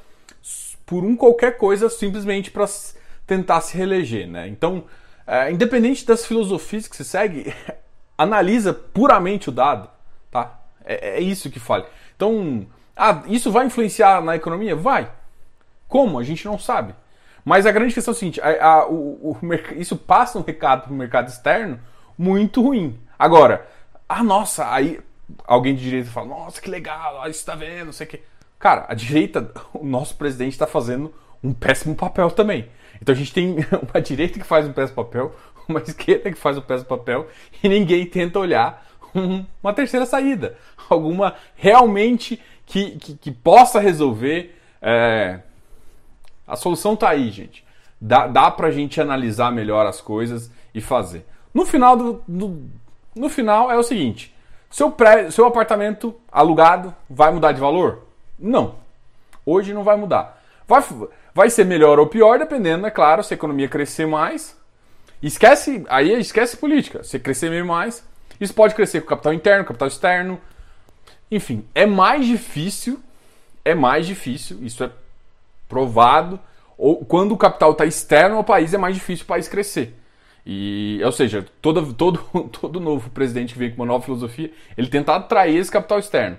por 0.84 1.02
um 1.02 1.16
qualquer 1.16 1.56
coisa 1.56 1.88
simplesmente 1.88 2.50
para 2.50 2.66
tentar 3.26 3.62
se 3.62 3.74
reeleger, 3.74 4.28
né? 4.28 4.46
Então, 4.48 4.84
é, 5.26 5.50
independente 5.50 6.04
das 6.04 6.26
filosofias 6.26 6.86
que 6.86 6.96
se 6.96 7.06
segue, 7.06 7.54
analisa 8.18 8.74
puramente 8.74 9.48
o 9.48 9.52
dado, 9.52 9.88
tá? 10.30 10.60
É, 10.84 11.16
é 11.16 11.20
isso 11.22 11.50
que 11.50 11.58
fale. 11.58 11.86
Então, 12.14 12.66
ah, 12.94 13.22
isso 13.28 13.50
vai 13.50 13.64
influenciar 13.64 14.22
na 14.22 14.36
economia? 14.36 14.76
Vai. 14.76 15.10
Como? 15.86 16.18
A 16.18 16.22
gente 16.22 16.44
não 16.44 16.58
sabe. 16.58 16.94
Mas 17.48 17.64
a 17.64 17.72
grande 17.72 17.94
questão 17.94 18.12
é 18.12 18.14
o 18.14 18.18
seguinte: 18.18 18.40
a, 18.42 18.66
a, 18.66 18.86
o, 18.86 19.30
o, 19.30 19.38
isso 19.78 19.96
passa 19.96 20.38
um 20.38 20.42
recado 20.42 20.82
para 20.82 20.92
o 20.92 20.94
mercado 20.94 21.28
externo 21.28 21.80
muito 22.18 22.60
ruim. 22.60 23.00
Agora, 23.18 23.66
ah, 24.06 24.22
nossa, 24.22 24.70
aí 24.70 25.00
alguém 25.46 25.74
de 25.74 25.82
direita 25.82 26.10
fala: 26.10 26.26
nossa, 26.26 26.60
que 26.60 26.68
legal, 26.68 27.22
isso 27.22 27.38
está 27.38 27.54
vendo, 27.54 27.86
não 27.86 27.92
sei 27.94 28.06
o 28.06 28.10
quê. 28.10 28.22
Cara, 28.58 28.84
a 28.86 28.92
direita, 28.92 29.50
o 29.72 29.82
nosso 29.82 30.14
presidente 30.16 30.52
está 30.52 30.66
fazendo 30.66 31.10
um 31.42 31.54
péssimo 31.54 31.96
papel 31.96 32.30
também. 32.30 32.68
Então 33.00 33.14
a 33.14 33.16
gente 33.16 33.32
tem 33.32 33.56
uma 33.94 34.02
direita 34.02 34.38
que 34.38 34.44
faz 34.44 34.66
um 34.66 34.72
péssimo 34.74 35.02
papel, 35.02 35.34
uma 35.66 35.80
esquerda 35.88 36.30
que 36.30 36.36
faz 36.36 36.58
um 36.58 36.60
péssimo 36.60 36.90
papel 36.90 37.28
e 37.62 37.66
ninguém 37.66 38.04
tenta 38.04 38.38
olhar 38.38 38.86
uma 39.62 39.72
terceira 39.72 40.04
saída. 40.04 40.54
Alguma 40.90 41.34
realmente 41.56 42.38
que, 42.66 42.90
que, 42.98 43.14
que 43.16 43.30
possa 43.30 43.80
resolver. 43.80 44.54
É... 44.82 45.40
A 46.48 46.56
solução 46.56 46.96
tá 46.96 47.10
aí, 47.10 47.30
gente. 47.30 47.64
Dá, 48.00 48.26
dá 48.26 48.50
pra 48.50 48.70
gente 48.70 49.00
analisar 49.00 49.52
melhor 49.52 49.86
as 49.86 50.00
coisas 50.00 50.50
e 50.74 50.80
fazer. 50.80 51.26
No 51.52 51.66
final, 51.66 51.96
do, 51.96 52.24
do 52.26 52.62
no 53.14 53.28
final 53.28 53.70
é 53.70 53.76
o 53.76 53.82
seguinte: 53.82 54.34
seu, 54.70 54.90
pré, 54.90 55.30
seu 55.30 55.44
apartamento 55.44 56.14
alugado 56.32 56.94
vai 57.08 57.30
mudar 57.30 57.52
de 57.52 57.60
valor? 57.60 58.06
Não. 58.38 58.76
Hoje 59.44 59.74
não 59.74 59.82
vai 59.82 59.96
mudar. 59.96 60.42
Vai, 60.66 60.84
vai 61.34 61.50
ser 61.50 61.64
melhor 61.64 61.98
ou 61.98 62.06
pior, 62.06 62.38
dependendo, 62.38 62.86
é 62.86 62.90
claro, 62.90 63.22
se 63.22 63.34
a 63.34 63.36
economia 63.36 63.68
crescer 63.68 64.06
mais. 64.06 64.56
Esquece, 65.22 65.84
aí 65.88 66.12
esquece 66.12 66.56
política. 66.56 67.02
Se 67.02 67.18
crescer 67.18 67.50
meio 67.50 67.66
mais, 67.66 68.06
isso 68.40 68.54
pode 68.54 68.74
crescer 68.74 69.00
com 69.00 69.08
capital 69.08 69.34
interno, 69.34 69.64
capital 69.64 69.88
externo. 69.88 70.40
Enfim, 71.30 71.66
é 71.74 71.84
mais 71.84 72.26
difícil, 72.26 73.00
é 73.64 73.74
mais 73.74 74.06
difícil, 74.06 74.58
isso 74.62 74.84
é 74.84 74.90
provado. 75.68 76.40
Ou 76.76 77.04
quando 77.04 77.32
o 77.32 77.36
capital 77.36 77.72
está 77.72 77.84
externo 77.84 78.36
ao 78.36 78.44
país, 78.44 78.72
é 78.72 78.78
mais 78.78 78.94
difícil 78.94 79.24
o 79.24 79.28
país 79.28 79.48
crescer. 79.48 79.94
E, 80.46 81.00
ou 81.04 81.12
seja, 81.12 81.44
todo, 81.60 81.92
todo, 81.92 82.18
todo 82.50 82.80
novo 82.80 83.10
presidente 83.10 83.52
que 83.52 83.58
vem 83.58 83.70
com 83.70 83.76
uma 83.76 83.86
nova 83.86 84.04
filosofia, 84.04 84.50
ele 84.76 84.88
tenta 84.88 85.14
atrair 85.14 85.56
esse 85.56 85.70
capital 85.70 85.98
externo. 85.98 86.38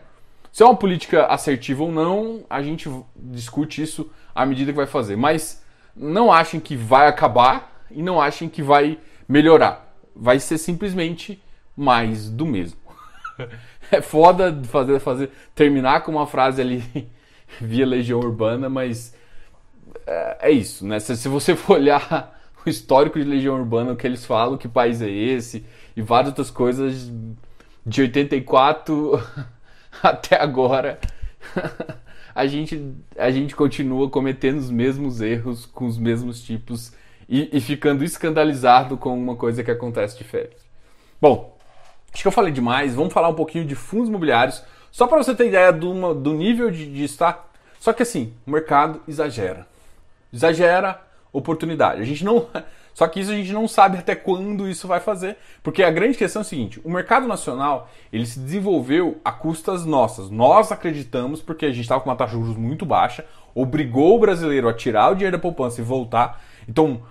Se 0.52 0.64
é 0.64 0.66
uma 0.66 0.76
política 0.76 1.26
assertiva 1.28 1.84
ou 1.84 1.92
não, 1.92 2.44
a 2.50 2.62
gente 2.62 2.90
discute 3.16 3.84
isso 3.84 4.10
à 4.34 4.46
medida 4.46 4.72
que 4.72 4.78
vai 4.78 4.88
fazer. 4.88 5.16
Mas 5.16 5.64
não 5.96 6.32
achem 6.32 6.60
que 6.60 6.76
vai 6.76 7.08
acabar 7.08 7.86
e 7.92 8.02
não 8.02 8.20
achem 8.20 8.50
que 8.50 8.64
vai 8.64 8.98
melhorar. 9.28 9.94
Vai 10.16 10.40
ser 10.40 10.58
simplesmente 10.58 11.42
mais 11.78 12.30
do 12.30 12.46
mesmo. 12.46 12.80
é 13.92 14.02
foda 14.02 14.60
fazer, 14.64 15.00
fazer 15.00 15.30
terminar 15.54 16.02
com 16.02 16.12
uma 16.12 16.26
frase 16.26 16.62
ali 16.62 16.84
via 17.62 17.86
Legião 17.86 18.20
Urbana, 18.20 18.70
mas 18.70 19.16
é, 20.06 20.38
é 20.50 20.52
isso, 20.52 20.86
né? 20.86 21.00
Se, 21.00 21.16
se, 21.16 21.28
você 21.28 21.56
for 21.56 21.74
olhar 21.80 22.40
o 22.66 22.70
histórico 22.70 23.20
de 23.20 23.26
Legião 23.26 23.56
Urbana, 23.56 23.94
o 23.94 23.96
que 23.96 24.06
eles 24.06 24.26
falam, 24.26 24.58
que 24.58 24.68
país 24.68 25.02
é 25.02 25.10
esse, 25.10 25.66
e 25.96 26.02
várias 26.02 26.30
outras 26.30 26.52
coisas 26.52 27.12
de 27.86 28.02
84 28.02 29.22
até 30.04 30.42
agora, 30.42 31.00
a 32.36 32.46
gente, 32.46 32.94
a 33.18 33.32
gente 33.32 33.56
continua 33.56 34.10
cometendo 34.10 34.58
os 34.58 34.70
mesmos 34.70 35.22
erros 35.22 35.66
com 35.66 35.86
os 35.86 35.98
mesmos 35.98 36.42
tipos 36.42 36.94
e, 37.28 37.50
e 37.56 37.62
ficando 37.62 38.04
escandalizado 38.04 38.98
com 38.98 39.18
uma 39.18 39.36
coisa 39.36 39.64
que 39.64 39.72
acontece 39.72 40.18
diferente. 40.18 40.58
Bom, 41.22 41.58
acho 42.14 42.24
que 42.24 42.28
eu 42.28 42.32
falei 42.32 42.52
demais, 42.52 42.96
vamos 42.96 43.14
falar 43.14 43.30
um 43.30 43.36
pouquinho 43.36 43.66
de 43.66 43.76
fundos 43.76 44.10
imobiliários, 44.10 44.64
só 44.92 45.06
para 45.06 45.22
você 45.22 45.36
ter 45.36 45.48
ideia 45.48 45.72
do, 45.72 46.14
do 46.14 46.34
nível 46.34 46.72
de, 46.72 46.92
de 46.92 47.04
estar. 47.04 47.52
Só 47.80 47.94
que 47.94 48.04
assim, 48.04 48.34
o 48.46 48.52
mercado 48.52 49.02
exagera. 49.08 49.68
Exagera 50.32 51.02
oportunidade. 51.32 52.02
A 52.02 52.06
gente 52.06 52.24
não. 52.24 52.48
Só 52.94 53.08
que 53.08 53.22
isso 53.22 53.32
a 53.32 53.36
gente 53.36 53.54
não 53.54 53.68
sabe 53.68 53.98
até 53.98 54.14
quando 54.14 54.68
isso 54.68 54.86
vai 54.86 55.00
fazer, 55.00 55.38
porque 55.64 55.84
a 55.84 55.92
grande 55.92 56.18
questão 56.18 56.42
é 56.42 56.46
o 56.46 56.48
seguinte: 56.48 56.82
o 56.84 56.92
mercado 56.92 57.28
nacional 57.28 57.90
ele 58.12 58.26
se 58.26 58.40
desenvolveu 58.40 59.22
a 59.24 59.32
custas 59.32 59.86
nossas. 59.86 60.30
Nós 60.30 60.72
acreditamos 60.72 61.42
porque 61.42 61.66
a 61.66 61.70
gente 61.70 61.82
estava 61.82 62.02
com 62.02 62.10
uma 62.10 62.16
taxa 62.16 62.36
de 62.36 62.40
juros 62.42 62.58
muito 62.58 62.86
baixa, 62.86 63.26
obrigou 63.56 64.18
o 64.18 64.20
brasileiro 64.20 64.68
a 64.68 64.74
tirar 64.74 65.12
o 65.12 65.16
dinheiro 65.16 65.38
da 65.38 65.42
poupança 65.42 65.80
e 65.80 65.84
voltar. 65.84 66.42
Então, 66.68 67.02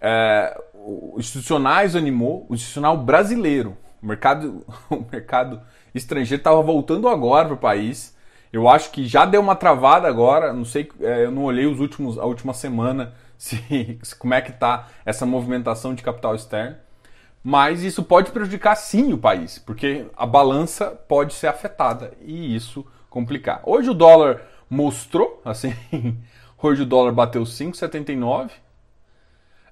é, 0.00 0.60
o 0.74 1.16
institucionais 1.18 1.96
animou, 1.96 2.44
o 2.48 2.54
institucional 2.54 2.96
brasileiro, 2.96 3.76
o 4.02 4.06
mercado, 4.06 4.64
o 4.90 5.04
mercado 5.10 5.62
estrangeiro 5.94 6.40
estava 6.40 6.60
voltando 6.62 7.08
agora 7.08 7.46
para 7.46 7.54
o 7.54 7.58
país. 7.58 8.16
Eu 8.52 8.68
acho 8.68 8.90
que 8.90 9.06
já 9.06 9.24
deu 9.24 9.40
uma 9.40 9.54
travada 9.54 10.08
agora. 10.08 10.52
Não 10.52 10.64
sei, 10.64 10.90
é, 11.00 11.24
eu 11.24 11.30
não 11.30 11.44
olhei 11.44 11.66
os 11.66 11.80
últimos, 11.80 12.18
a 12.18 12.24
última 12.24 12.54
semana 12.54 13.14
se, 13.36 13.98
como 14.18 14.34
é 14.34 14.40
que 14.40 14.50
está 14.50 14.88
essa 15.04 15.26
movimentação 15.26 15.94
de 15.94 16.02
capital 16.02 16.34
externo. 16.34 16.76
Mas 17.42 17.82
isso 17.82 18.02
pode 18.02 18.32
prejudicar 18.32 18.74
sim 18.74 19.12
o 19.12 19.18
país, 19.18 19.58
porque 19.58 20.06
a 20.16 20.26
balança 20.26 20.86
pode 20.86 21.34
ser 21.34 21.46
afetada 21.46 22.12
e 22.20 22.54
isso 22.54 22.84
complicar. 23.08 23.62
Hoje 23.64 23.90
o 23.90 23.94
dólar 23.94 24.42
mostrou, 24.68 25.40
assim, 25.44 25.72
hoje 26.60 26.82
o 26.82 26.86
dólar 26.86 27.12
bateu 27.12 27.44
5,79, 27.44 28.50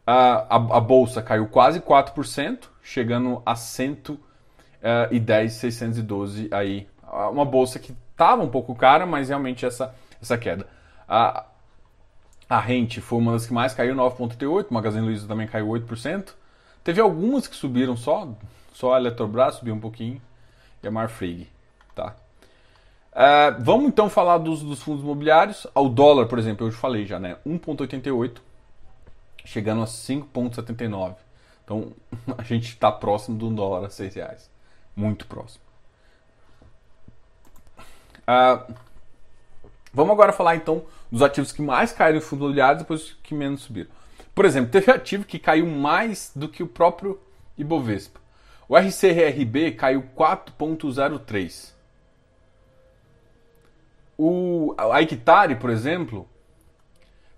a, 0.06 0.46
a, 0.48 0.54
a, 0.54 0.80
bolsa 0.80 1.20
caiu 1.20 1.48
quase 1.48 1.80
4%, 1.80 2.68
chegando 2.82 3.42
a 3.44 3.56
110,612 3.56 6.48
aí. 6.52 6.86
Uma 7.32 7.44
bolsa 7.44 7.80
que 7.80 7.92
estava 8.16 8.42
um 8.42 8.48
pouco 8.48 8.74
cara, 8.74 9.04
mas 9.04 9.28
realmente 9.28 9.66
essa, 9.66 9.94
essa 10.20 10.38
queda. 10.38 10.66
A, 11.06 11.44
a 12.48 12.58
rente 12.58 13.00
foi 13.00 13.18
uma 13.18 13.32
das 13.32 13.46
que 13.46 13.52
mais 13.52 13.74
caiu, 13.74 13.94
9,38%. 13.94 14.66
O 14.70 14.74
Magazine 14.74 15.04
Luiza 15.04 15.28
também 15.28 15.46
caiu 15.46 15.68
8%. 15.68 16.30
Teve 16.82 17.00
algumas 17.00 17.46
que 17.46 17.54
subiram 17.54 17.96
só, 17.96 18.28
só 18.72 18.94
a 18.94 18.98
Eletrobras 18.98 19.56
subiu 19.56 19.74
um 19.74 19.80
pouquinho 19.80 20.20
e 20.82 20.88
a 20.88 20.90
Marfrig, 20.90 21.48
tá? 21.94 22.14
Uh, 23.12 23.60
vamos 23.60 23.88
então 23.88 24.08
falar 24.08 24.38
dos, 24.38 24.62
dos, 24.62 24.82
fundos 24.82 25.02
imobiliários. 25.02 25.66
Ao 25.74 25.88
dólar, 25.88 26.26
por 26.26 26.38
exemplo, 26.38 26.66
eu 26.66 26.70
já 26.70 26.78
falei 26.78 27.04
já, 27.04 27.18
né? 27.18 27.36
1,88, 27.46 28.38
chegando 29.44 29.82
a 29.82 29.86
5,79. 29.86 31.16
Então 31.64 31.92
a 32.38 32.42
gente 32.42 32.68
está 32.68 32.92
próximo 32.92 33.36
do 33.36 33.50
dólar 33.50 33.86
a 33.86 33.90
6 33.90 34.14
reais. 34.14 34.50
Muito 34.94 35.26
próximo. 35.26 35.65
Uh, 38.28 38.74
vamos 39.92 40.12
agora 40.12 40.32
falar 40.32 40.56
então 40.56 40.84
dos 41.10 41.22
ativos 41.22 41.52
que 41.52 41.62
mais 41.62 41.92
caíram 41.92 42.18
em 42.18 42.20
fundos 42.20 42.44
imobiliários 42.44 42.82
depois 42.82 43.16
que 43.22 43.34
menos 43.34 43.62
subiram. 43.62 43.90
Por 44.34 44.44
exemplo, 44.44 44.70
teve 44.70 44.90
ativo 44.90 45.24
que 45.24 45.38
caiu 45.38 45.66
mais 45.66 46.30
do 46.34 46.48
que 46.48 46.62
o 46.62 46.66
próprio 46.66 47.18
Ibovespa. 47.56 48.20
O 48.68 48.76
RCRB 48.76 49.72
caiu 49.72 50.02
4,03. 50.16 51.72
O 54.18 54.74
a 54.76 55.00
Hectare, 55.00 55.54
por 55.56 55.70
exemplo, 55.70 56.28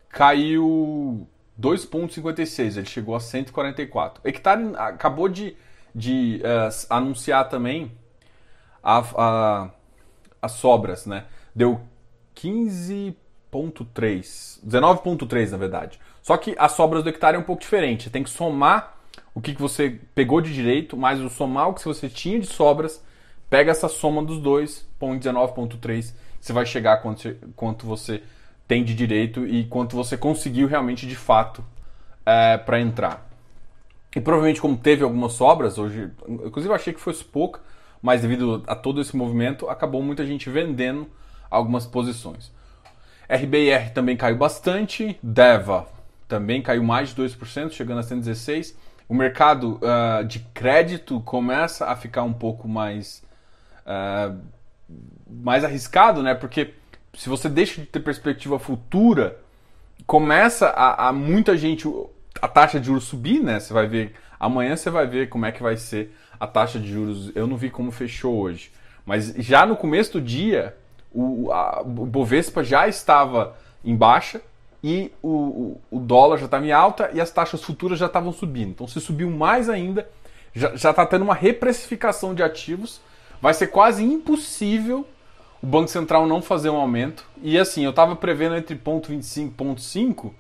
caiu 0.09 1.29
2,56. 1.61 2.77
Ele 2.79 2.87
chegou 2.87 3.15
a 3.15 3.21
144. 3.21 4.23
O 4.25 4.29
Hectare 4.29 4.73
acabou 4.77 5.29
de, 5.29 5.57
de 5.95 6.41
uh, 6.43 6.87
anunciar 6.89 7.49
também 7.49 7.93
a, 8.83 8.99
a, 8.99 9.71
as 10.41 10.53
sobras, 10.53 11.07
né? 11.07 11.25
Deu 11.55 11.81
15 12.35 13.17
19.3. 13.53 14.61
19.3, 14.67 15.51
na 15.51 15.57
verdade. 15.57 15.99
Só 16.23 16.37
que 16.37 16.55
as 16.59 16.73
sobras 16.73 17.03
do 17.03 17.09
hectare 17.09 17.37
é 17.37 17.41
um 17.41 17.45
pouco 17.45 17.63
diferente. 17.63 18.05
Você 18.05 18.11
tem 18.11 18.23
que 18.23 18.31
somar 18.31 18.97
o 19.35 19.41
que, 19.41 19.55
que 19.55 19.61
você 19.61 19.99
pegou 20.15 20.41
de 20.41 20.53
direito, 20.53 20.97
mais 20.97 21.21
o 21.21 21.29
somar 21.29 21.69
o 21.69 21.75
que 21.75 21.85
você 21.85 22.09
tinha 22.09 22.39
de 22.39 22.47
sobras, 22.47 23.03
pega 23.49 23.71
essa 23.71 23.89
soma 23.89 24.23
dos 24.23 24.41
dois, 24.41 24.87
põe 24.99 25.19
19.3, 25.19 26.13
você 26.41 26.53
vai 26.53 26.67
chegar 26.67 26.95
a 26.95 26.97
quanto, 26.97 27.23
você, 27.23 27.37
quanto 27.55 27.87
você 27.87 28.23
tem 28.67 28.85
de 28.85 28.95
direito 28.95 29.47
e 29.47 29.65
quanto 29.65 29.97
você 29.97 30.17
conseguiu 30.17 30.67
realmente 30.67 31.07
de 31.07 31.17
fato 31.17 31.65
é, 32.27 32.59
para 32.59 32.81
entrar. 32.81 33.27
E 34.15 34.21
provavelmente 34.21 34.61
como 34.61 34.77
teve 34.77 35.05
algumas 35.05 35.35
sobras, 35.35 35.79
hoje, 35.79 36.11
inclusive 36.29 36.73
eu 36.73 36.77
achei 36.77 36.93
que 36.93 37.01
fosse 37.01 37.25
pouca, 37.25 37.61
mas 38.03 38.23
devido 38.23 38.63
a 38.67 38.75
todo 38.75 39.01
esse 39.01 39.17
movimento, 39.17 39.69
acabou 39.69 40.03
muita 40.03 40.27
gente 40.27 40.49
vendendo 40.51 41.09
algumas 41.51 41.87
posições. 41.87 42.53
RBR 43.29 43.91
também 43.93 44.17
caiu 44.17 44.37
bastante, 44.37 45.19
Deva 45.23 45.87
também 46.29 46.61
caiu 46.61 46.85
mais 46.85 47.09
de 47.09 47.23
2%, 47.23 47.73
chegando 47.73 47.99
a 47.99 48.03
116. 48.03 48.77
O 49.09 49.15
mercado 49.15 49.81
uh, 49.81 50.25
de 50.25 50.41
crédito 50.53 51.21
começa 51.23 51.87
a 51.87 51.97
ficar 51.97 52.23
um 52.23 52.33
pouco 52.33 52.69
mais, 52.69 53.25
uh, 53.87 54.39
mais 55.27 55.65
arriscado, 55.65 56.23
né? 56.23 56.35
Porque 56.35 56.75
se 57.15 57.29
você 57.31 57.49
deixa 57.49 57.81
de 57.81 57.87
ter 57.87 58.01
perspectiva 58.01 58.59
futura, 58.59 59.39
começa 60.07 60.69
a, 60.69 61.09
a 61.09 61.13
muita 61.13 61.57
gente 61.57 61.89
a 62.41 62.47
taxa 62.47 62.79
de 62.79 62.87
juros 62.87 63.05
subir, 63.05 63.41
né? 63.41 63.59
Você 63.59 63.73
vai 63.73 63.87
ver 63.87 64.15
amanhã 64.39 64.77
você 64.77 64.91
vai 64.91 65.07
ver 65.07 65.29
como 65.29 65.47
é 65.47 65.53
que 65.53 65.63
vai 65.63 65.77
ser 65.77 66.15
a 66.39 66.47
taxa 66.47 66.79
de 66.79 66.89
juros. 66.89 67.33
Eu 67.35 67.47
não 67.47 67.57
vi 67.57 67.71
como 67.71 67.91
fechou 67.91 68.39
hoje, 68.39 68.71
mas 69.05 69.35
já 69.37 69.67
no 69.67 69.77
começo 69.77 70.13
do 70.13 70.21
dia 70.21 70.77
o, 71.13 71.51
a, 71.51 71.83
Bovespa 71.85 72.63
já 72.63 72.87
estava 72.87 73.57
em 73.85 73.97
baixa 73.97 74.41
e 74.83 75.11
o, 75.23 75.29
o, 75.29 75.81
o 75.91 75.99
dólar 75.99 76.39
já 76.39 76.45
estava 76.45 76.67
em 76.67 76.73
alta 76.73 77.11
e 77.13 77.21
as 77.21 77.31
taxas 77.31 77.63
futuras 77.63 77.99
já 77.99 78.07
estavam 78.07 78.33
subindo. 78.33 78.71
Então, 78.71 78.87
se 78.87 79.01
subiu 79.01 79.31
mais 79.31 79.69
ainda, 79.69 80.09
já 80.55 80.73
está 80.75 81.05
tendo 81.05 81.23
uma 81.23 81.35
reprecificação 81.35 82.35
de 82.35 82.43
ativos. 82.43 83.01
Vai 83.41 83.55
ser 83.55 83.69
quase 83.69 84.05
impossível 84.05 85.07
o 85.63 85.67
Banco 85.67 85.89
Central 85.89 86.27
não 86.27 86.41
fazer 86.41 86.71
um 86.71 86.77
aumento. 86.77 87.25
E 87.43 87.59
assim, 87.59 87.85
eu 87.85 87.91
estava 87.91 88.15
prevendo 88.15 88.57
entre 88.57 88.77
ponto 88.77 89.09
25 89.09 89.49
e 89.49 89.55
ponto 89.55 89.81
5, 89.81 90.35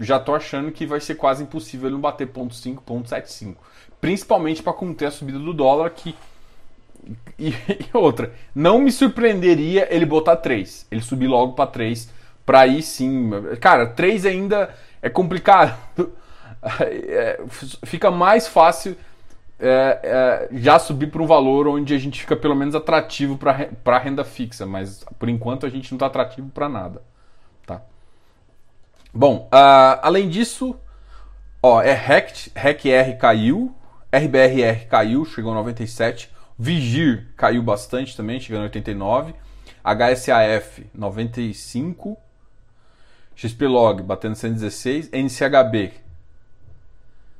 já 0.00 0.16
estou 0.16 0.34
achando 0.34 0.70
que 0.72 0.86
vai 0.86 1.00
ser 1.00 1.14
quase 1.14 1.42
impossível 1.42 1.88
ele 1.88 1.94
não 1.94 2.00
bater 2.00 2.26
ponto 2.26 2.54
5, 2.54 2.82
ponto 2.82 3.08
75. 3.08 3.62
Principalmente 4.00 4.62
para 4.62 4.72
conter 4.72 5.06
a 5.06 5.10
subida 5.10 5.38
do 5.38 5.54
dólar, 5.54 5.90
que 5.90 6.14
e, 7.38 7.50
e, 7.68 7.88
outra, 7.92 8.32
não 8.54 8.78
me 8.78 8.90
surpreenderia 8.90 9.88
ele 9.94 10.06
botar 10.06 10.36
3. 10.36 10.86
Ele 10.90 11.00
subir 11.00 11.26
logo 11.26 11.52
para 11.52 11.70
3 11.70 12.10
para 12.44 12.60
aí 12.60 12.82
sim. 12.82 13.30
Cara, 13.60 13.86
3 13.86 14.26
ainda 14.26 14.74
é 15.02 15.08
complicado. 15.08 15.76
É, 16.80 17.38
fica 17.84 18.10
mais 18.10 18.48
fácil 18.48 18.96
é, 19.60 20.00
é, 20.02 20.48
já 20.58 20.80
subir 20.80 21.10
para 21.10 21.22
um 21.22 21.26
valor 21.26 21.68
onde 21.68 21.94
a 21.94 21.98
gente 21.98 22.20
fica 22.20 22.34
pelo 22.34 22.56
menos 22.56 22.74
atrativo 22.74 23.38
para 23.38 23.98
renda 23.98 24.24
fixa, 24.24 24.66
mas 24.66 25.04
por 25.16 25.28
enquanto 25.28 25.64
a 25.64 25.68
gente 25.68 25.92
não 25.92 25.96
está 25.96 26.06
atrativo 26.06 26.48
para 26.48 26.68
nada. 26.68 27.02
Bom, 29.12 29.48
uh, 29.52 29.98
além 30.02 30.28
disso, 30.28 30.78
ó, 31.62 31.82
é 31.82 31.92
REC, 31.92 32.50
REC-R 32.54 33.16
caiu, 33.16 33.74
RBRR 34.12 34.86
caiu, 34.88 35.24
chegou 35.24 35.52
a 35.52 35.54
97, 35.56 36.30
Vigir 36.58 37.28
caiu 37.36 37.62
bastante 37.62 38.16
também, 38.16 38.40
chegando 38.40 38.62
a 38.62 38.64
89, 38.64 39.34
HSAF 39.84 40.86
95, 40.94 42.16
XPlog 43.34 44.02
batendo 44.02 44.34
116, 44.34 45.10
NCHB 45.12 46.06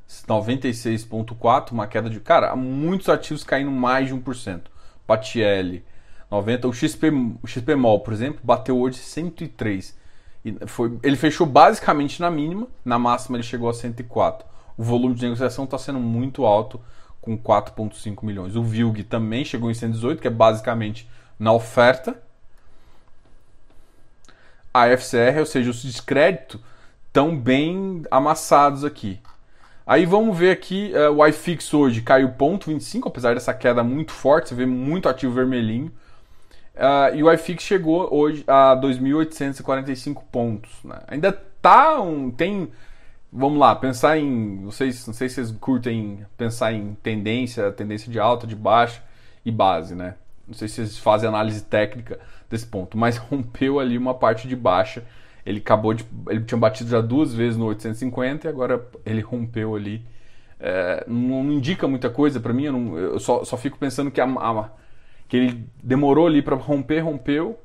96.4, 0.07 1.71
uma 1.71 1.87
queda 1.87 2.09
de, 2.09 2.19
cara, 2.19 2.55
muitos 2.55 3.09
ativos 3.09 3.43
caindo 3.43 3.71
mais 3.71 4.07
de 4.07 4.15
1%. 4.15 4.61
Patiel 5.05 5.81
90, 6.29 6.67
o 6.67 6.73
XP, 6.73 7.09
o 7.41 7.47
XPMOL, 7.47 7.99
por 8.01 8.13
exemplo, 8.13 8.39
bateu 8.43 8.79
hoje 8.79 8.99
103. 8.99 9.97
Foi, 10.67 10.97
ele 11.03 11.15
fechou 11.15 11.45
basicamente 11.45 12.19
na 12.19 12.29
mínima, 12.29 12.67
na 12.83 12.99
máxima 12.99 13.37
ele 13.37 13.43
chegou 13.43 13.69
a 13.69 13.73
104. 13.73 14.47
O 14.77 14.83
volume 14.83 15.15
de 15.15 15.23
negociação 15.23 15.65
está 15.65 15.77
sendo 15.77 15.99
muito 15.99 16.45
alto, 16.45 16.79
com 17.21 17.37
4,5 17.37 18.23
milhões. 18.23 18.55
O 18.55 18.63
VILG 18.63 19.03
também 19.03 19.43
chegou 19.43 19.69
em 19.69 19.73
118, 19.73 20.21
que 20.21 20.27
é 20.27 20.31
basicamente 20.31 21.09
na 21.39 21.51
oferta 21.51 22.15
a 24.73 24.87
FCR, 24.95 25.39
ou 25.39 25.45
seja, 25.45 25.71
os 25.71 25.83
descréditos, 25.83 26.61
estão 27.07 27.35
bem 27.35 28.03
amassados 28.11 28.85
aqui. 28.85 29.19
Aí 29.85 30.05
vamos 30.05 30.37
ver 30.37 30.51
aqui, 30.51 30.91
uh, 30.93 31.13
o 31.13 31.25
iFix 31.25 31.73
hoje 31.73 32.01
caiu 32.01 32.29
0,25, 32.29 33.07
apesar 33.07 33.33
dessa 33.33 33.53
queda 33.53 33.83
muito 33.83 34.11
forte, 34.11 34.49
você 34.49 34.55
vê 34.55 34.65
muito 34.65 35.09
ativo 35.09 35.33
vermelhinho. 35.33 35.91
Uh, 36.77 37.15
e 37.15 37.23
o 37.23 37.33
iFix 37.33 37.63
chegou 37.63 38.07
hoje 38.13 38.43
a 38.45 38.75
2.845 38.75 40.21
pontos. 40.31 40.71
Né? 40.83 40.99
Ainda 41.07 41.31
tá 41.61 41.99
um. 41.99 42.29
Tem. 42.29 42.71
Vamos 43.33 43.57
lá, 43.57 43.75
pensar 43.75 44.17
em. 44.17 44.63
Vocês, 44.63 45.05
não 45.07 45.13
sei 45.13 45.27
se 45.27 45.35
vocês 45.35 45.51
curtem 45.51 46.25
pensar 46.37 46.71
em 46.71 46.95
tendência, 47.01 47.71
tendência 47.71 48.11
de 48.11 48.19
alta, 48.19 48.45
de 48.45 48.55
baixa 48.55 49.01
e 49.43 49.51
base, 49.51 49.95
né? 49.95 50.15
Não 50.47 50.53
sei 50.53 50.67
se 50.67 50.75
vocês 50.75 50.99
fazem 50.99 51.27
análise 51.27 51.63
técnica 51.63 52.19
desse 52.49 52.65
ponto, 52.65 52.97
mas 52.97 53.17
rompeu 53.17 53.79
ali 53.79 53.97
uma 53.97 54.13
parte 54.13 54.47
de 54.47 54.55
baixa. 54.55 55.03
Ele 55.43 55.59
acabou 55.59 55.93
de. 55.95 56.05
Ele 56.29 56.43
tinha 56.43 56.59
batido 56.59 56.91
já 56.91 57.01
duas 57.01 57.33
vezes 57.33 57.57
no 57.57 57.65
850 57.65 58.47
e 58.47 58.49
agora 58.49 58.85
ele 59.03 59.21
rompeu 59.21 59.75
ali. 59.75 60.05
É, 60.59 61.03
não, 61.07 61.43
não, 61.43 61.53
indica 61.53 61.87
muita 61.87 62.09
coisa 62.09 62.39
para 62.39 62.51
mim, 62.51 62.63
eu, 62.63 62.73
não, 62.73 62.97
eu, 62.97 63.19
só, 63.19 63.43
só 63.43 63.55
fico 63.55 63.77
pensando 63.77 64.09
que, 64.09 64.19
a, 64.19 64.25
a, 64.25 64.69
que 65.27 65.37
ele 65.37 65.69
demorou 65.83 66.27
ali 66.27 66.41
para 66.41 66.55
romper, 66.55 66.99
rompeu 66.99 67.59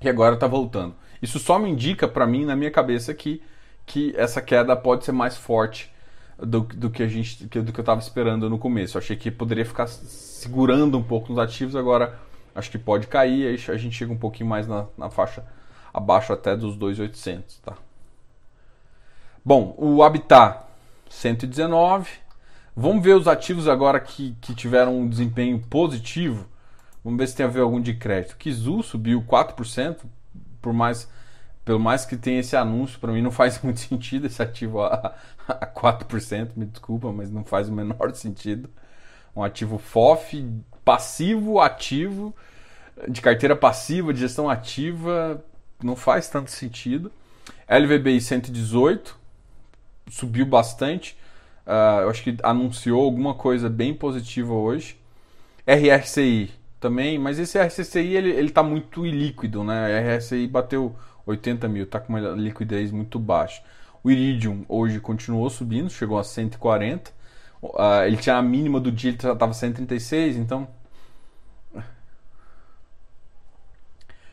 e 0.00 0.08
agora 0.08 0.34
está 0.34 0.46
voltando. 0.46 0.94
Isso 1.22 1.38
só 1.38 1.58
me 1.58 1.70
indica 1.70 2.06
para 2.06 2.26
mim, 2.26 2.44
na 2.44 2.54
minha 2.54 2.70
cabeça, 2.70 3.14
que, 3.14 3.42
que 3.86 4.14
essa 4.16 4.42
queda 4.42 4.76
pode 4.76 5.04
ser 5.04 5.12
mais 5.12 5.36
forte 5.36 5.90
do, 6.38 6.60
do 6.60 6.90
que 6.90 7.02
a 7.02 7.08
gente 7.08 7.44
do 7.44 7.72
que 7.72 7.80
eu 7.80 7.82
estava 7.82 8.00
esperando 8.00 8.50
no 8.50 8.58
começo. 8.58 8.96
Eu 8.96 9.00
achei 9.00 9.16
que 9.16 9.30
poderia 9.30 9.64
ficar 9.64 9.86
segurando 9.86 10.98
um 10.98 11.02
pouco 11.02 11.30
nos 11.30 11.38
ativos, 11.38 11.74
agora 11.74 12.18
acho 12.54 12.70
que 12.70 12.78
pode 12.78 13.06
cair, 13.06 13.46
aí 13.46 13.74
a 13.74 13.76
gente 13.78 13.96
chega 13.96 14.12
um 14.12 14.18
pouquinho 14.18 14.48
mais 14.48 14.68
na, 14.68 14.86
na 14.98 15.10
faixa 15.10 15.44
abaixo 15.92 16.32
até 16.32 16.56
dos 16.56 16.76
2.800, 16.76 17.60
tá? 17.62 17.74
Bom, 19.44 19.74
o 19.78 20.02
Habitat 20.02 20.64
119. 21.08 22.23
Vamos 22.76 23.04
ver 23.04 23.14
os 23.14 23.28
ativos 23.28 23.68
agora 23.68 24.00
que, 24.00 24.36
que 24.40 24.54
tiveram 24.54 24.98
um 24.98 25.08
desempenho 25.08 25.60
positivo. 25.60 26.48
Vamos 27.04 27.18
ver 27.18 27.28
se 27.28 27.36
tem 27.36 27.46
a 27.46 27.48
ver 27.48 27.60
algum 27.60 27.80
de 27.80 27.94
crédito. 27.94 28.36
Kizu 28.36 28.82
subiu 28.82 29.22
4%, 29.22 29.98
por 30.60 30.72
mais 30.72 31.08
pelo 31.64 31.80
mais 31.80 32.04
que 32.04 32.16
tenha 32.16 32.40
esse 32.40 32.54
anúncio, 32.54 33.00
para 33.00 33.12
mim 33.12 33.22
não 33.22 33.30
faz 33.30 33.60
muito 33.64 33.80
sentido 33.80 34.26
esse 34.26 34.42
ativo 34.42 34.82
a, 34.82 35.14
a 35.48 35.66
4%, 35.66 36.50
me 36.56 36.66
desculpa, 36.66 37.10
mas 37.10 37.30
não 37.30 37.44
faz 37.44 37.68
o 37.68 37.72
menor 37.72 38.12
sentido. 38.14 38.68
Um 39.34 39.42
ativo 39.42 39.78
FOF 39.78 40.44
passivo, 40.84 41.60
ativo, 41.60 42.34
de 43.08 43.20
carteira 43.20 43.56
passiva, 43.56 44.12
de 44.12 44.20
gestão 44.20 44.48
ativa, 44.48 45.42
não 45.82 45.96
faz 45.96 46.28
tanto 46.28 46.50
sentido. 46.50 47.10
LVBI 47.68 48.20
118 48.20 49.18
subiu 50.10 50.46
bastante. 50.46 51.16
Uh, 51.66 52.02
eu 52.02 52.10
acho 52.10 52.22
que 52.22 52.36
anunciou 52.42 53.02
alguma 53.02 53.34
coisa 53.34 53.68
bem 53.68 53.94
positiva 53.94 54.52
hoje. 54.52 54.96
RRCI 55.66 56.50
também, 56.78 57.18
mas 57.18 57.38
esse 57.38 57.58
RCCI 57.58 58.14
ele, 58.16 58.30
ele 58.30 58.50
tá 58.50 58.62
muito 58.62 59.06
ilíquido, 59.06 59.64
né? 59.64 59.98
RRCI 60.00 60.46
bateu 60.46 60.94
80 61.26 61.66
mil, 61.68 61.84
está 61.84 61.98
com 61.98 62.12
uma 62.12 62.20
liquidez 62.32 62.90
muito 62.90 63.18
baixa. 63.18 63.62
O 64.02 64.10
Iridium 64.10 64.66
hoje 64.68 65.00
continuou 65.00 65.48
subindo, 65.48 65.88
chegou 65.88 66.18
a 66.18 66.24
140. 66.24 67.10
Uh, 67.62 67.70
ah, 67.78 68.06
ele 68.06 68.18
tinha 68.18 68.36
a 68.36 68.42
mínima 68.42 68.78
do 68.78 68.92
dia, 68.92 69.10
ele 69.10 69.16
estava 69.16 69.54
136, 69.54 70.36
então. 70.36 70.68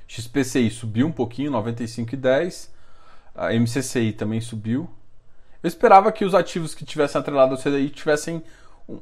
XPCI 0.05 0.69
subiu 0.69 1.07
um 1.07 1.11
pouquinho, 1.11 1.51
95,10. 1.53 2.69
A 3.33 3.53
MCCI 3.53 4.11
também 4.11 4.41
subiu. 4.41 4.89
Eu 5.63 5.67
esperava 5.67 6.11
que 6.11 6.25
os 6.25 6.33
ativos 6.33 6.73
que 6.73 6.85
tivessem 6.85 7.19
atrelado 7.19 7.53
ao 7.53 7.61
CDI 7.61 7.89
tivessem 7.89 8.43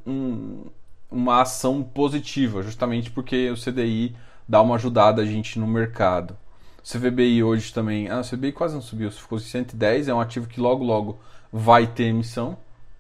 um, 0.06 0.66
uma 1.10 1.42
ação 1.42 1.82
positiva, 1.82 2.62
justamente 2.62 3.10
porque 3.10 3.50
o 3.50 3.56
CDI 3.56 4.16
dá 4.48 4.62
uma 4.62 4.76
ajudada 4.76 5.22
a 5.22 5.26
gente 5.26 5.58
no 5.58 5.68
mercado. 5.68 6.38
CVBI 6.84 7.44
hoje 7.44 7.74
também. 7.74 8.10
Ah, 8.10 8.20
o 8.20 8.24
CVBI 8.24 8.52
quase 8.52 8.74
não 8.74 8.82
subiu, 8.82 9.12
ficou 9.12 9.38
em 9.38 9.42
110, 9.42 10.08
é 10.08 10.14
um 10.14 10.20
ativo 10.20 10.48
que 10.48 10.60
logo 10.60 10.84
logo 10.84 11.20
vai 11.52 11.88
ter 11.88 12.06
emissão, 12.06 12.58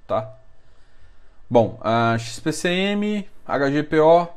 tá? 0.08 0.32
Bom, 1.50 1.80
a 1.82 2.18
XPCM, 2.18 3.28
HGPO. 3.46 4.28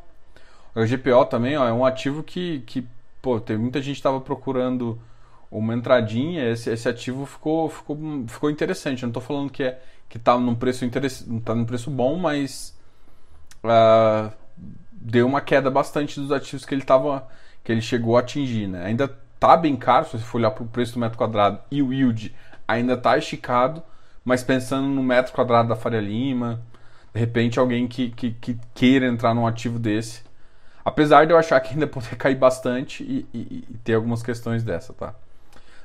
HGPO 0.74 1.26
também 1.26 1.56
ó, 1.56 1.66
é 1.66 1.72
um 1.72 1.84
ativo 1.84 2.22
que, 2.22 2.60
que 2.60 2.86
pô, 3.20 3.38
tem 3.38 3.58
muita 3.58 3.82
gente 3.82 3.96
estava 3.96 4.20
procurando 4.20 4.98
uma 5.52 5.74
entradinha, 5.74 6.50
esse, 6.50 6.70
esse 6.70 6.88
ativo 6.88 7.26
ficou, 7.26 7.68
ficou, 7.68 7.98
ficou 8.26 8.50
interessante. 8.50 9.02
Eu 9.02 9.08
não 9.08 9.10
estou 9.10 9.22
falando 9.22 9.50
que 9.50 9.62
é 9.62 9.78
que 10.08 10.18
está 10.18 10.36
num 10.38 10.54
preço 10.54 10.86
tá 11.42 11.54
num 11.54 11.64
preço 11.64 11.90
bom, 11.90 12.18
mas 12.18 12.78
uh, 13.64 14.30
deu 14.92 15.26
uma 15.26 15.40
queda 15.40 15.70
bastante 15.70 16.20
dos 16.20 16.30
ativos 16.30 16.66
que 16.66 16.74
ele 16.74 16.82
tava, 16.82 17.26
que 17.64 17.72
ele 17.72 17.80
chegou 17.80 18.16
a 18.16 18.20
atingir, 18.20 18.66
né? 18.66 18.84
Ainda 18.84 19.08
tá 19.40 19.56
bem 19.56 19.74
caro, 19.74 20.04
se 20.04 20.12
você 20.12 20.24
for 20.24 20.38
olhar 20.38 20.50
para 20.50 20.64
o 20.64 20.68
preço 20.68 20.94
do 20.94 21.00
metro 21.00 21.16
quadrado 21.16 21.60
e 21.70 21.82
o 21.82 21.92
yield 21.94 22.34
ainda 22.68 22.94
tá 22.94 23.16
esticado, 23.16 23.82
mas 24.22 24.42
pensando 24.44 24.86
no 24.86 25.02
metro 25.02 25.32
quadrado 25.32 25.70
da 25.70 25.76
Faria 25.76 26.00
Lima, 26.00 26.60
de 27.14 27.18
repente 27.18 27.58
alguém 27.58 27.88
que, 27.88 28.10
que, 28.10 28.32
que 28.32 28.58
queira 28.74 29.06
entrar 29.06 29.34
num 29.34 29.46
ativo 29.46 29.78
desse, 29.78 30.22
apesar 30.84 31.26
de 31.26 31.32
eu 31.32 31.38
achar 31.38 31.58
que 31.60 31.72
ainda 31.72 31.86
poder 31.88 32.16
cair 32.16 32.36
bastante 32.36 33.02
e, 33.02 33.26
e, 33.32 33.64
e 33.70 33.78
ter 33.78 33.94
algumas 33.94 34.22
questões 34.22 34.62
dessa, 34.62 34.92
tá? 34.92 35.14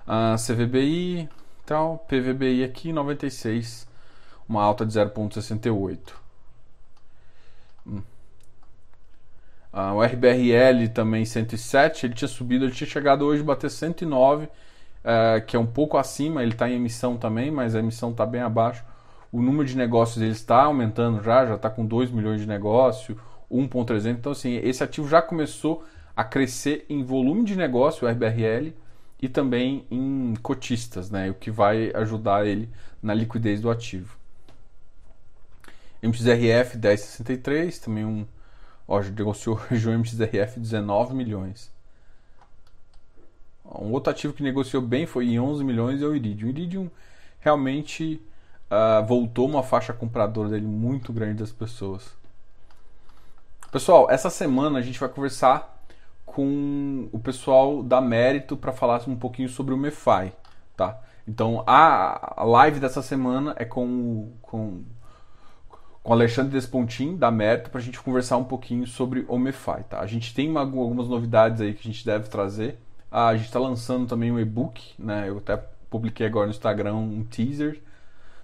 Uh, 0.08 0.38
CVBI 0.38 1.30
Então, 1.64 2.00
PVBI 2.08 2.64
aqui 2.64 2.94
96, 2.94 3.86
uma 4.48 4.64
alta 4.64 4.86
de 4.86 4.94
0,68. 4.94 6.00
Hum. 7.86 8.02
O 9.74 10.02
RBRL 10.02 10.88
também 10.94 11.24
107, 11.24 12.06
ele 12.06 12.14
tinha 12.16 12.28
subido, 12.28 12.66
ele 12.66 12.74
tinha 12.74 12.90
chegado 12.90 13.24
hoje 13.24 13.42
a 13.42 13.46
bater 13.46 13.70
109, 13.70 14.50
é, 15.04 15.42
que 15.42 15.56
é 15.56 15.60
um 15.60 15.68
pouco 15.68 15.98
acima, 15.98 16.42
ele 16.42 16.54
está 16.54 16.68
em 16.70 16.76
emissão 16.76 17.16
também, 17.18 17.52
mas 17.52 17.76
a 17.76 17.80
emissão 17.80 18.12
está 18.12 18.26
bem 18.26 18.42
abaixo. 18.42 18.84
O 19.32 19.42
número 19.42 19.66
de 19.66 19.78
negócios 19.78 20.22
ele 20.22 20.32
está 20.32 20.64
aumentando 20.64 21.22
já, 21.22 21.46
já 21.46 21.56
está 21.56 21.70
com 21.70 21.86
2 21.86 22.10
milhões 22.10 22.42
de 22.42 22.48
negócio, 22.48 23.20
1.300. 23.52 24.08
Então, 24.08 24.32
assim, 24.32 24.56
esse 24.56 24.84
ativo 24.84 25.08
já 25.08 25.22
começou 25.22 25.84
a 26.16 26.24
crescer 26.24 26.86
em 26.90 27.04
volume 27.04 27.44
de 27.44 27.56
negócio, 27.56 28.08
o 28.08 28.10
RBRL, 28.10 28.74
e 29.22 29.28
também 29.28 29.86
em 29.90 30.36
cotistas, 30.42 31.10
né? 31.10 31.30
O 31.30 31.34
que 31.34 31.50
vai 31.50 31.92
ajudar 31.96 32.46
ele 32.46 32.70
na 33.02 33.14
liquidez 33.14 33.62
do 33.62 33.70
ativo. 33.70 34.18
MXRF 36.02 36.78
1063, 36.78 37.80
também 37.80 38.06
um. 38.06 38.26
Ó, 38.88 39.02
negociou 39.02 39.60
hoje 39.72 39.90
o 39.90 39.92
MXRF 39.92 40.60
19 40.60 41.16
milhões. 41.16 41.72
Um 43.66 43.92
outro 43.92 44.12
ativo 44.12 44.34
que 44.34 44.44
negociou 44.44 44.82
bem 44.82 45.06
foi 45.06 45.26
em 45.26 45.40
11 45.40 45.64
milhões 45.64 46.02
é 46.02 46.06
o 46.06 46.16
Iridium. 46.16 46.48
O 46.48 46.52
Iridium 46.52 46.92
realmente 47.40 48.22
uh, 48.72 49.06
voltou 49.06 49.48
uma 49.48 49.62
faixa 49.62 49.92
compradora 49.92 50.50
dele 50.50 50.66
muito 50.66 51.12
grande 51.12 51.40
das 51.40 51.52
pessoas. 51.52 52.16
Pessoal, 53.72 54.10
essa 54.10 54.30
semana 54.30 54.80
a 54.80 54.82
gente 54.82 55.00
vai 55.00 55.10
conversar 55.10 55.77
com 56.28 57.08
o 57.12 57.18
pessoal 57.18 57.82
da 57.82 58.00
Mérito 58.00 58.56
para 58.56 58.72
falar 58.72 59.02
um 59.08 59.16
pouquinho 59.16 59.50
sobre 59.50 59.74
o 59.74 59.78
MEFI, 59.78 60.34
tá? 60.76 61.00
Então 61.28 61.64
a, 61.66 62.44
live 62.46 62.80
dessa 62.80 63.02
semana 63.02 63.56
é 63.58 63.66
com, 63.66 64.34
com, 64.42 64.84
com 66.04 66.14
Alexandre 66.14 66.52
Despontin, 66.52 67.16
da 67.16 67.32
Mérito, 67.32 67.72
para 67.72 67.80
a 67.80 67.84
gente 67.84 68.00
conversar 68.00 68.38
um 68.38 68.44
pouquinho 68.44 68.86
sobre 68.86 69.26
o 69.28 69.40
MEFI, 69.40 69.84
tá? 69.90 70.02
A 70.02 70.06
gente 70.06 70.36
tem 70.36 70.50
uma, 70.50 70.60
algumas 70.60 71.08
novidades 71.08 71.62
aí 71.62 71.74
que 71.74 71.88
a 71.88 71.92
gente 71.92 72.06
deve 72.06 72.30
trazer. 72.30 72.78
Ah, 73.10 73.30
a 73.30 73.36
gente 73.36 73.48
está 73.48 73.60
lançando 73.60 74.06
também 74.06 74.32
um 74.32 74.40
e-book, 74.40 74.94
né? 75.00 75.30
Eu 75.30 75.38
até 75.38 75.58
publiquei 75.90 76.28
agora 76.28 76.46
no 76.46 76.52
Instagram 76.52 76.96
um 76.96 77.24
teaser 77.24 77.82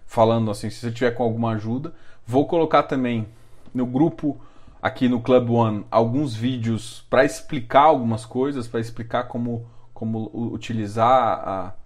falando 0.07 0.49
assim, 0.49 0.69
se 0.69 0.77
você 0.77 0.91
tiver 0.91 1.11
com 1.11 1.23
alguma 1.23 1.51
ajuda. 1.51 1.93
Vou 2.25 2.47
colocar 2.47 2.83
também 2.83 3.27
no 3.73 3.85
grupo 3.85 4.39
aqui 4.83 5.07
no 5.07 5.21
Club 5.21 5.49
One 5.49 5.85
alguns 5.89 6.35
vídeos 6.35 7.05
para 7.09 7.23
explicar 7.23 7.83
algumas 7.83 8.25
coisas, 8.25 8.67
para 8.67 8.81
explicar 8.81 9.29
como, 9.29 9.65
como 9.93 10.29
utilizar 10.53 11.77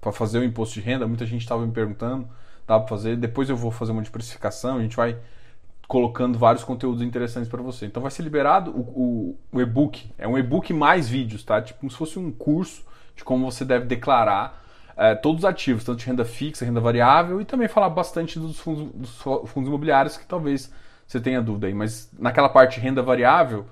para 0.00 0.12
fazer 0.12 0.38
o 0.38 0.44
imposto 0.44 0.74
de 0.74 0.80
renda. 0.80 1.08
Muita 1.08 1.26
gente 1.26 1.42
estava 1.42 1.66
me 1.66 1.72
perguntando, 1.72 2.28
dá 2.64 2.78
para 2.78 2.86
fazer. 2.86 3.16
Depois 3.16 3.50
eu 3.50 3.56
vou 3.56 3.72
fazer 3.72 3.90
uma 3.90 4.02
de 4.02 4.10
precificação, 4.10 4.76
a 4.76 4.80
gente 4.80 4.96
vai 4.96 5.18
colocando 5.88 6.38
vários 6.38 6.62
conteúdos 6.62 7.02
interessantes 7.02 7.50
para 7.50 7.60
você. 7.60 7.86
Então 7.86 8.00
vai 8.00 8.10
ser 8.12 8.22
liberado 8.22 8.70
o, 8.70 8.80
o, 8.80 9.38
o 9.50 9.60
e-book, 9.60 10.08
é 10.16 10.28
um 10.28 10.38
e-book 10.38 10.72
mais 10.72 11.08
vídeos, 11.08 11.42
tá? 11.42 11.60
Tipo 11.60 11.80
como 11.80 11.90
se 11.90 11.96
fosse 11.96 12.20
um 12.20 12.30
curso 12.30 12.84
de 13.16 13.24
como 13.24 13.50
você 13.50 13.64
deve 13.64 13.86
declarar 13.86 14.64
é, 14.96 15.16
todos 15.16 15.40
os 15.40 15.44
ativos, 15.44 15.82
tanto 15.82 15.98
de 15.98 16.06
renda 16.06 16.24
fixa, 16.24 16.64
renda 16.64 16.80
variável, 16.80 17.40
e 17.40 17.44
também 17.44 17.66
falar 17.66 17.90
bastante 17.90 18.38
dos 18.38 18.60
fundos, 18.60 18.92
dos 18.94 19.10
fundos 19.50 19.66
imobiliários 19.66 20.16
que 20.16 20.24
talvez 20.24 20.72
você 21.08 21.18
tenha 21.18 21.40
dúvida 21.40 21.66
aí. 21.66 21.74
Mas 21.74 22.10
naquela 22.18 22.50
parte 22.50 22.78
renda 22.78 23.02
variável, 23.02 23.66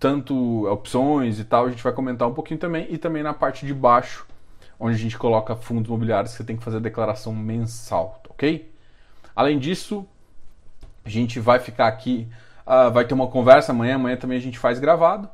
tanto 0.00 0.66
opções 0.66 1.38
e 1.38 1.44
tal, 1.44 1.66
a 1.66 1.70
gente 1.70 1.82
vai 1.82 1.92
comentar 1.92 2.26
um 2.26 2.34
pouquinho 2.34 2.58
também. 2.58 2.86
E 2.90 2.96
também 2.96 3.22
na 3.22 3.34
parte 3.34 3.66
de 3.66 3.74
baixo, 3.74 4.26
onde 4.80 4.96
a 4.96 4.98
gente 4.98 5.18
coloca 5.18 5.54
fundos 5.54 5.88
imobiliários 5.88 6.32
você 6.32 6.42
tem 6.42 6.56
que 6.56 6.64
fazer 6.64 6.78
a 6.78 6.80
declaração 6.80 7.34
mensal, 7.34 8.22
ok? 8.28 8.72
Além 9.36 9.58
disso, 9.58 10.06
a 11.04 11.08
gente 11.08 11.38
vai 11.38 11.58
ficar 11.58 11.88
aqui, 11.88 12.26
uh, 12.66 12.90
vai 12.90 13.04
ter 13.04 13.14
uma 13.14 13.26
conversa 13.26 13.72
amanhã, 13.72 13.96
amanhã 13.96 14.16
também 14.16 14.38
a 14.38 14.40
gente 14.40 14.58
faz 14.58 14.80
gravado 14.80 15.28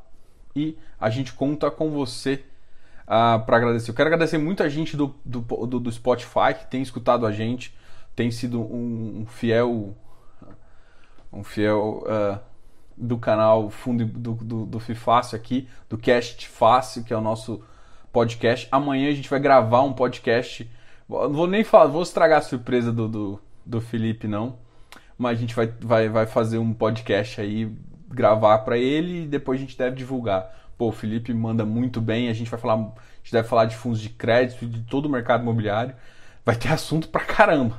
e 0.57 0.77
a 1.01 1.09
gente 1.09 1.33
conta 1.33 1.71
com 1.71 1.91
você 1.91 2.45
uh, 3.05 3.45
para 3.45 3.57
agradecer. 3.57 3.91
Eu 3.91 3.95
quero 3.95 4.09
agradecer 4.09 4.39
muita 4.39 4.69
gente 4.69 4.97
do, 4.97 5.15
do, 5.25 5.41
do, 5.41 5.81
do, 5.81 5.93
Spotify 5.93 6.55
que 6.59 6.67
tem 6.67 6.83
escutado 6.83 7.27
a 7.27 7.33
gente, 7.33 7.75
tem 8.17 8.31
sido 8.31 8.61
um, 8.61 9.21
um 9.21 9.27
fiel 9.27 9.95
um 11.35 11.43
fiel 11.43 12.05
uh, 12.07 12.39
do 12.97 13.19
canal 13.19 13.69
Fundo 13.71 14.05
do, 14.05 14.35
do, 14.35 14.67
do 14.67 14.81
Fifácil 14.81 15.37
aqui, 15.37 15.69
do 15.89 15.99
Cast 15.99 16.49
Fácil, 16.49 17.05
que 17.05 17.13
é 17.13 17.17
o 17.17 17.21
nosso 17.21 17.63
podcast. 18.13 18.69
Amanhã 18.71 19.09
a 19.09 19.15
gente 19.15 19.29
vai 19.29 19.41
gravar 19.41 19.83
um 19.83 19.93
podcast. 19.93 20.71
Não 21.09 21.33
vou 21.33 21.47
nem 21.47 21.65
falar, 21.65 21.87
vou 21.87 22.03
estragar 22.03 22.39
a 22.39 22.43
surpresa 22.43 22.93
do, 22.93 23.09
do, 23.09 23.41
do 23.67 23.81
Felipe, 23.81 24.29
não. 24.29 24.57
Mas 25.19 25.39
a 25.39 25.41
gente 25.41 25.55
vai, 25.55 25.67
vai, 25.67 26.09
vai 26.09 26.27
fazer 26.27 26.59
um 26.59 26.73
podcast 26.73 27.41
aí, 27.41 27.71
gravar 28.09 28.59
para 28.59 28.79
ele 28.79 29.25
e 29.25 29.27
depois 29.27 29.59
a 29.61 29.65
gente 29.65 29.77
deve 29.77 29.97
divulgar. 29.97 30.53
Pô, 30.79 30.89
o 30.89 30.93
Felipe 30.93 31.33
manda 31.35 31.65
muito 31.65 32.01
bem, 32.01 32.29
a 32.29 32.33
gente 32.33 32.51
vai 32.51 32.59
falar, 32.59 32.75
a 32.75 32.93
gente 33.23 33.33
deve 33.33 33.47
falar 33.47 33.65
de 33.67 33.77
fundos 33.77 34.01
de 34.01 34.09
crédito, 34.09 34.67
de 34.67 34.83
todo 34.83 35.07
o 35.07 35.09
mercado 35.09 35.43
imobiliário. 35.43 35.95
Vai 36.45 36.57
ter 36.57 36.69
assunto 36.69 37.09
pra 37.09 37.23
caramba, 37.23 37.75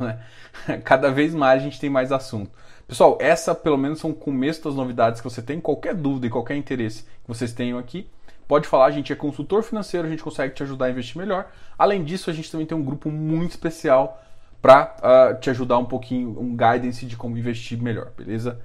né? 0.68 0.78
Cada 0.84 1.12
vez 1.12 1.34
mais 1.34 1.62
a 1.62 1.64
gente 1.64 1.80
tem 1.80 1.90
mais 1.90 2.12
assunto. 2.12 2.52
Pessoal, 2.88 3.18
essa 3.20 3.56
pelo 3.56 3.78
menos 3.78 4.00
são 4.00 4.12
o 4.12 4.16
começo 4.16 4.64
das 4.64 4.76
novidades 4.76 5.20
que 5.20 5.30
você 5.30 5.42
tem. 5.42 5.60
Qualquer 5.60 5.96
dúvida 5.96 6.28
e 6.28 6.30
qualquer 6.30 6.56
interesse 6.56 7.04
que 7.04 7.28
vocês 7.28 7.52
tenham 7.52 7.80
aqui, 7.80 8.08
pode 8.48 8.68
falar. 8.68 8.86
A 8.86 8.92
gente 8.92 9.12
é 9.12 9.16
consultor 9.16 9.64
financeiro, 9.64 10.06
a 10.08 10.10
gente 10.10 10.22
consegue 10.22 10.54
te 10.54 10.62
ajudar 10.62 10.86
a 10.86 10.92
investir 10.92 11.18
melhor. 11.18 11.48
Além 11.78 12.04
disso, 12.04 12.30
a 12.30 12.34
gente 12.34 12.52
também 12.52 12.68
tem 12.68 12.78
um 12.78 12.84
grupo 12.84 13.10
muito 13.10 13.52
especial 13.52 14.22
para 14.62 14.96
uh, 14.98 15.32
ah, 15.32 15.34
te 15.36 15.50
ajudar 15.50 15.78
um 15.78 15.86
pouquinho, 15.86 16.40
um 16.40 16.56
guidance 16.56 17.06
de 17.06 17.18
como 17.18 17.38
investir 17.38 17.80
melhor, 17.82 18.12
beleza? 18.18 18.60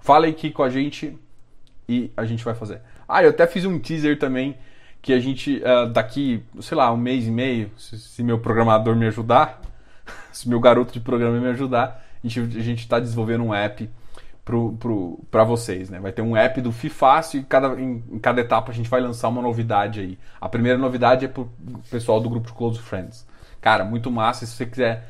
Fala 0.00 0.26
aqui 0.26 0.50
com 0.50 0.62
a 0.62 0.70
gente 0.70 1.16
e 1.88 2.10
a 2.16 2.24
gente 2.24 2.44
vai 2.44 2.54
fazer. 2.54 2.80
Ah, 3.08 3.22
eu 3.22 3.30
até 3.30 3.46
fiz 3.46 3.64
um 3.64 3.78
teaser 3.78 4.18
também 4.18 4.56
que 5.00 5.12
a 5.12 5.20
gente 5.20 5.62
uh, 5.62 5.86
daqui, 5.88 6.42
sei 6.60 6.76
lá, 6.76 6.92
um 6.92 6.96
mês 6.96 7.26
e 7.26 7.30
meio, 7.30 7.70
se, 7.78 7.98
se 7.98 8.22
meu 8.22 8.38
programador 8.38 8.96
me 8.96 9.06
ajudar, 9.06 9.60
se 10.32 10.48
meu 10.48 10.60
garoto 10.60 10.92
de 10.92 11.00
programa 11.00 11.38
me 11.38 11.48
ajudar, 11.48 12.05
a 12.24 12.28
gente 12.28 12.80
está 12.80 12.98
desenvolvendo 12.98 13.44
um 13.44 13.54
app 13.54 13.88
para 15.30 15.42
vocês, 15.42 15.90
né? 15.90 15.98
Vai 15.98 16.12
ter 16.12 16.22
um 16.22 16.36
app 16.36 16.60
do 16.60 16.70
FIFácil 16.70 17.40
e 17.40 17.44
cada, 17.44 17.80
em, 17.80 18.04
em, 18.12 18.18
cada 18.20 18.40
etapa 18.40 18.70
a 18.70 18.74
gente 18.74 18.88
vai 18.88 19.00
lançar 19.00 19.28
uma 19.28 19.42
novidade 19.42 19.98
aí. 19.98 20.18
A 20.40 20.48
primeira 20.48 20.78
novidade 20.78 21.24
é 21.24 21.28
para 21.28 21.42
o 21.42 21.50
pessoal 21.90 22.20
do 22.20 22.30
grupo 22.30 22.46
de 22.46 22.52
Close 22.52 22.78
Friends. 22.78 23.26
Cara, 23.60 23.84
muito 23.84 24.08
massa. 24.08 24.46
Se 24.46 24.52
você 24.52 24.64
quiser 24.64 25.08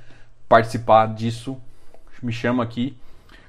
participar 0.48 1.14
disso, 1.14 1.60
me 2.22 2.32
chama 2.32 2.62
aqui. 2.62 2.96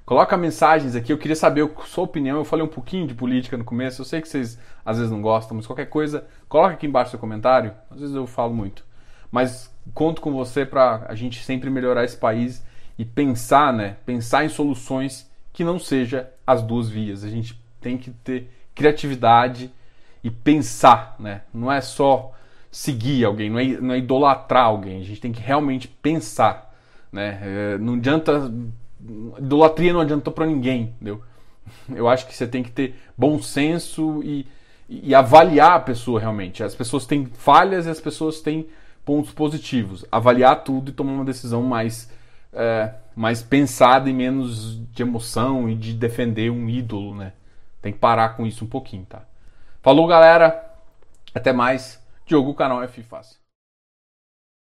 Coloca 0.05 0.35
mensagens 0.35 0.93
aqui. 0.93 1.13
Eu 1.13 1.17
queria 1.17 1.35
saber 1.37 1.63
a 1.63 1.85
sua 1.85 2.03
opinião. 2.03 2.37
Eu 2.37 2.45
falei 2.45 2.65
um 2.65 2.69
pouquinho 2.69 3.07
de 3.07 3.13
política 3.13 3.55
no 3.55 3.63
começo. 3.63 4.01
Eu 4.01 4.05
sei 4.05 4.21
que 4.21 4.27
vocês 4.27 4.59
às 4.85 4.97
vezes 4.97 5.11
não 5.11 5.21
gostam, 5.21 5.55
mas 5.55 5.65
qualquer 5.65 5.85
coisa, 5.85 6.27
coloca 6.49 6.73
aqui 6.73 6.85
embaixo 6.85 7.11
seu 7.11 7.19
comentário. 7.19 7.73
Às 7.89 8.01
vezes 8.01 8.15
eu 8.15 8.27
falo 8.27 8.53
muito. 8.53 8.83
Mas 9.31 9.73
conto 9.93 10.21
com 10.21 10.33
você 10.33 10.65
para 10.65 11.05
a 11.07 11.15
gente 11.15 11.43
sempre 11.43 11.69
melhorar 11.69 12.03
esse 12.03 12.17
país 12.17 12.61
e 12.97 13.05
pensar, 13.05 13.73
né? 13.73 13.97
Pensar 14.05 14.45
em 14.45 14.49
soluções 14.49 15.29
que 15.53 15.63
não 15.63 15.79
seja 15.79 16.29
as 16.45 16.61
duas 16.61 16.89
vias. 16.89 17.23
A 17.23 17.29
gente 17.29 17.59
tem 17.81 17.97
que 17.97 18.11
ter 18.11 18.49
criatividade 18.73 19.71
e 20.23 20.29
pensar, 20.29 21.15
né? 21.19 21.41
Não 21.53 21.71
é 21.71 21.81
só 21.81 22.33
seguir 22.71 23.25
alguém, 23.25 23.49
não 23.49 23.59
é, 23.59 23.65
não 23.65 23.93
é 23.93 23.97
idolatrar 23.97 24.65
alguém. 24.65 25.01
A 25.01 25.03
gente 25.03 25.21
tem 25.21 25.31
que 25.31 25.41
realmente 25.41 25.87
pensar, 25.87 26.73
né? 27.11 27.39
É, 27.41 27.77
não 27.77 27.95
adianta 27.95 28.51
idolatria 29.37 29.93
não 29.93 30.01
adiantou 30.01 30.33
para 30.33 30.45
ninguém, 30.45 30.93
entendeu? 30.95 31.21
Eu 31.93 32.07
acho 32.07 32.25
que 32.27 32.35
você 32.35 32.47
tem 32.47 32.63
que 32.63 32.71
ter 32.71 32.95
bom 33.17 33.41
senso 33.41 34.21
e, 34.23 34.47
e 34.89 35.13
avaliar 35.13 35.73
a 35.73 35.79
pessoa 35.79 36.19
realmente. 36.19 36.63
As 36.63 36.75
pessoas 36.75 37.05
têm 37.05 37.25
falhas 37.25 37.85
e 37.85 37.89
as 37.89 37.99
pessoas 37.99 38.41
têm 38.41 38.67
pontos 39.05 39.31
positivos. 39.31 40.05
Avaliar 40.11 40.63
tudo 40.63 40.89
e 40.89 40.93
tomar 40.93 41.13
uma 41.13 41.25
decisão 41.25 41.61
mais 41.61 42.09
é, 42.57 42.93
mais 43.15 43.41
pensada 43.41 44.09
e 44.09 44.13
menos 44.13 44.79
de 44.91 45.03
emoção 45.03 45.69
e 45.69 45.75
de 45.75 45.93
defender 45.93 46.49
um 46.49 46.67
ídolo, 46.67 47.15
né? 47.15 47.33
Tem 47.81 47.93
que 47.93 47.99
parar 47.99 48.29
com 48.29 48.45
isso 48.45 48.65
um 48.65 48.67
pouquinho, 48.67 49.05
tá? 49.05 49.21
Falou, 49.81 50.07
galera. 50.07 50.63
Até 51.33 51.53
mais. 51.53 52.03
Diogo, 52.25 52.53
canal 52.53 52.83
F 52.83 53.01
Fácil. 53.03 53.46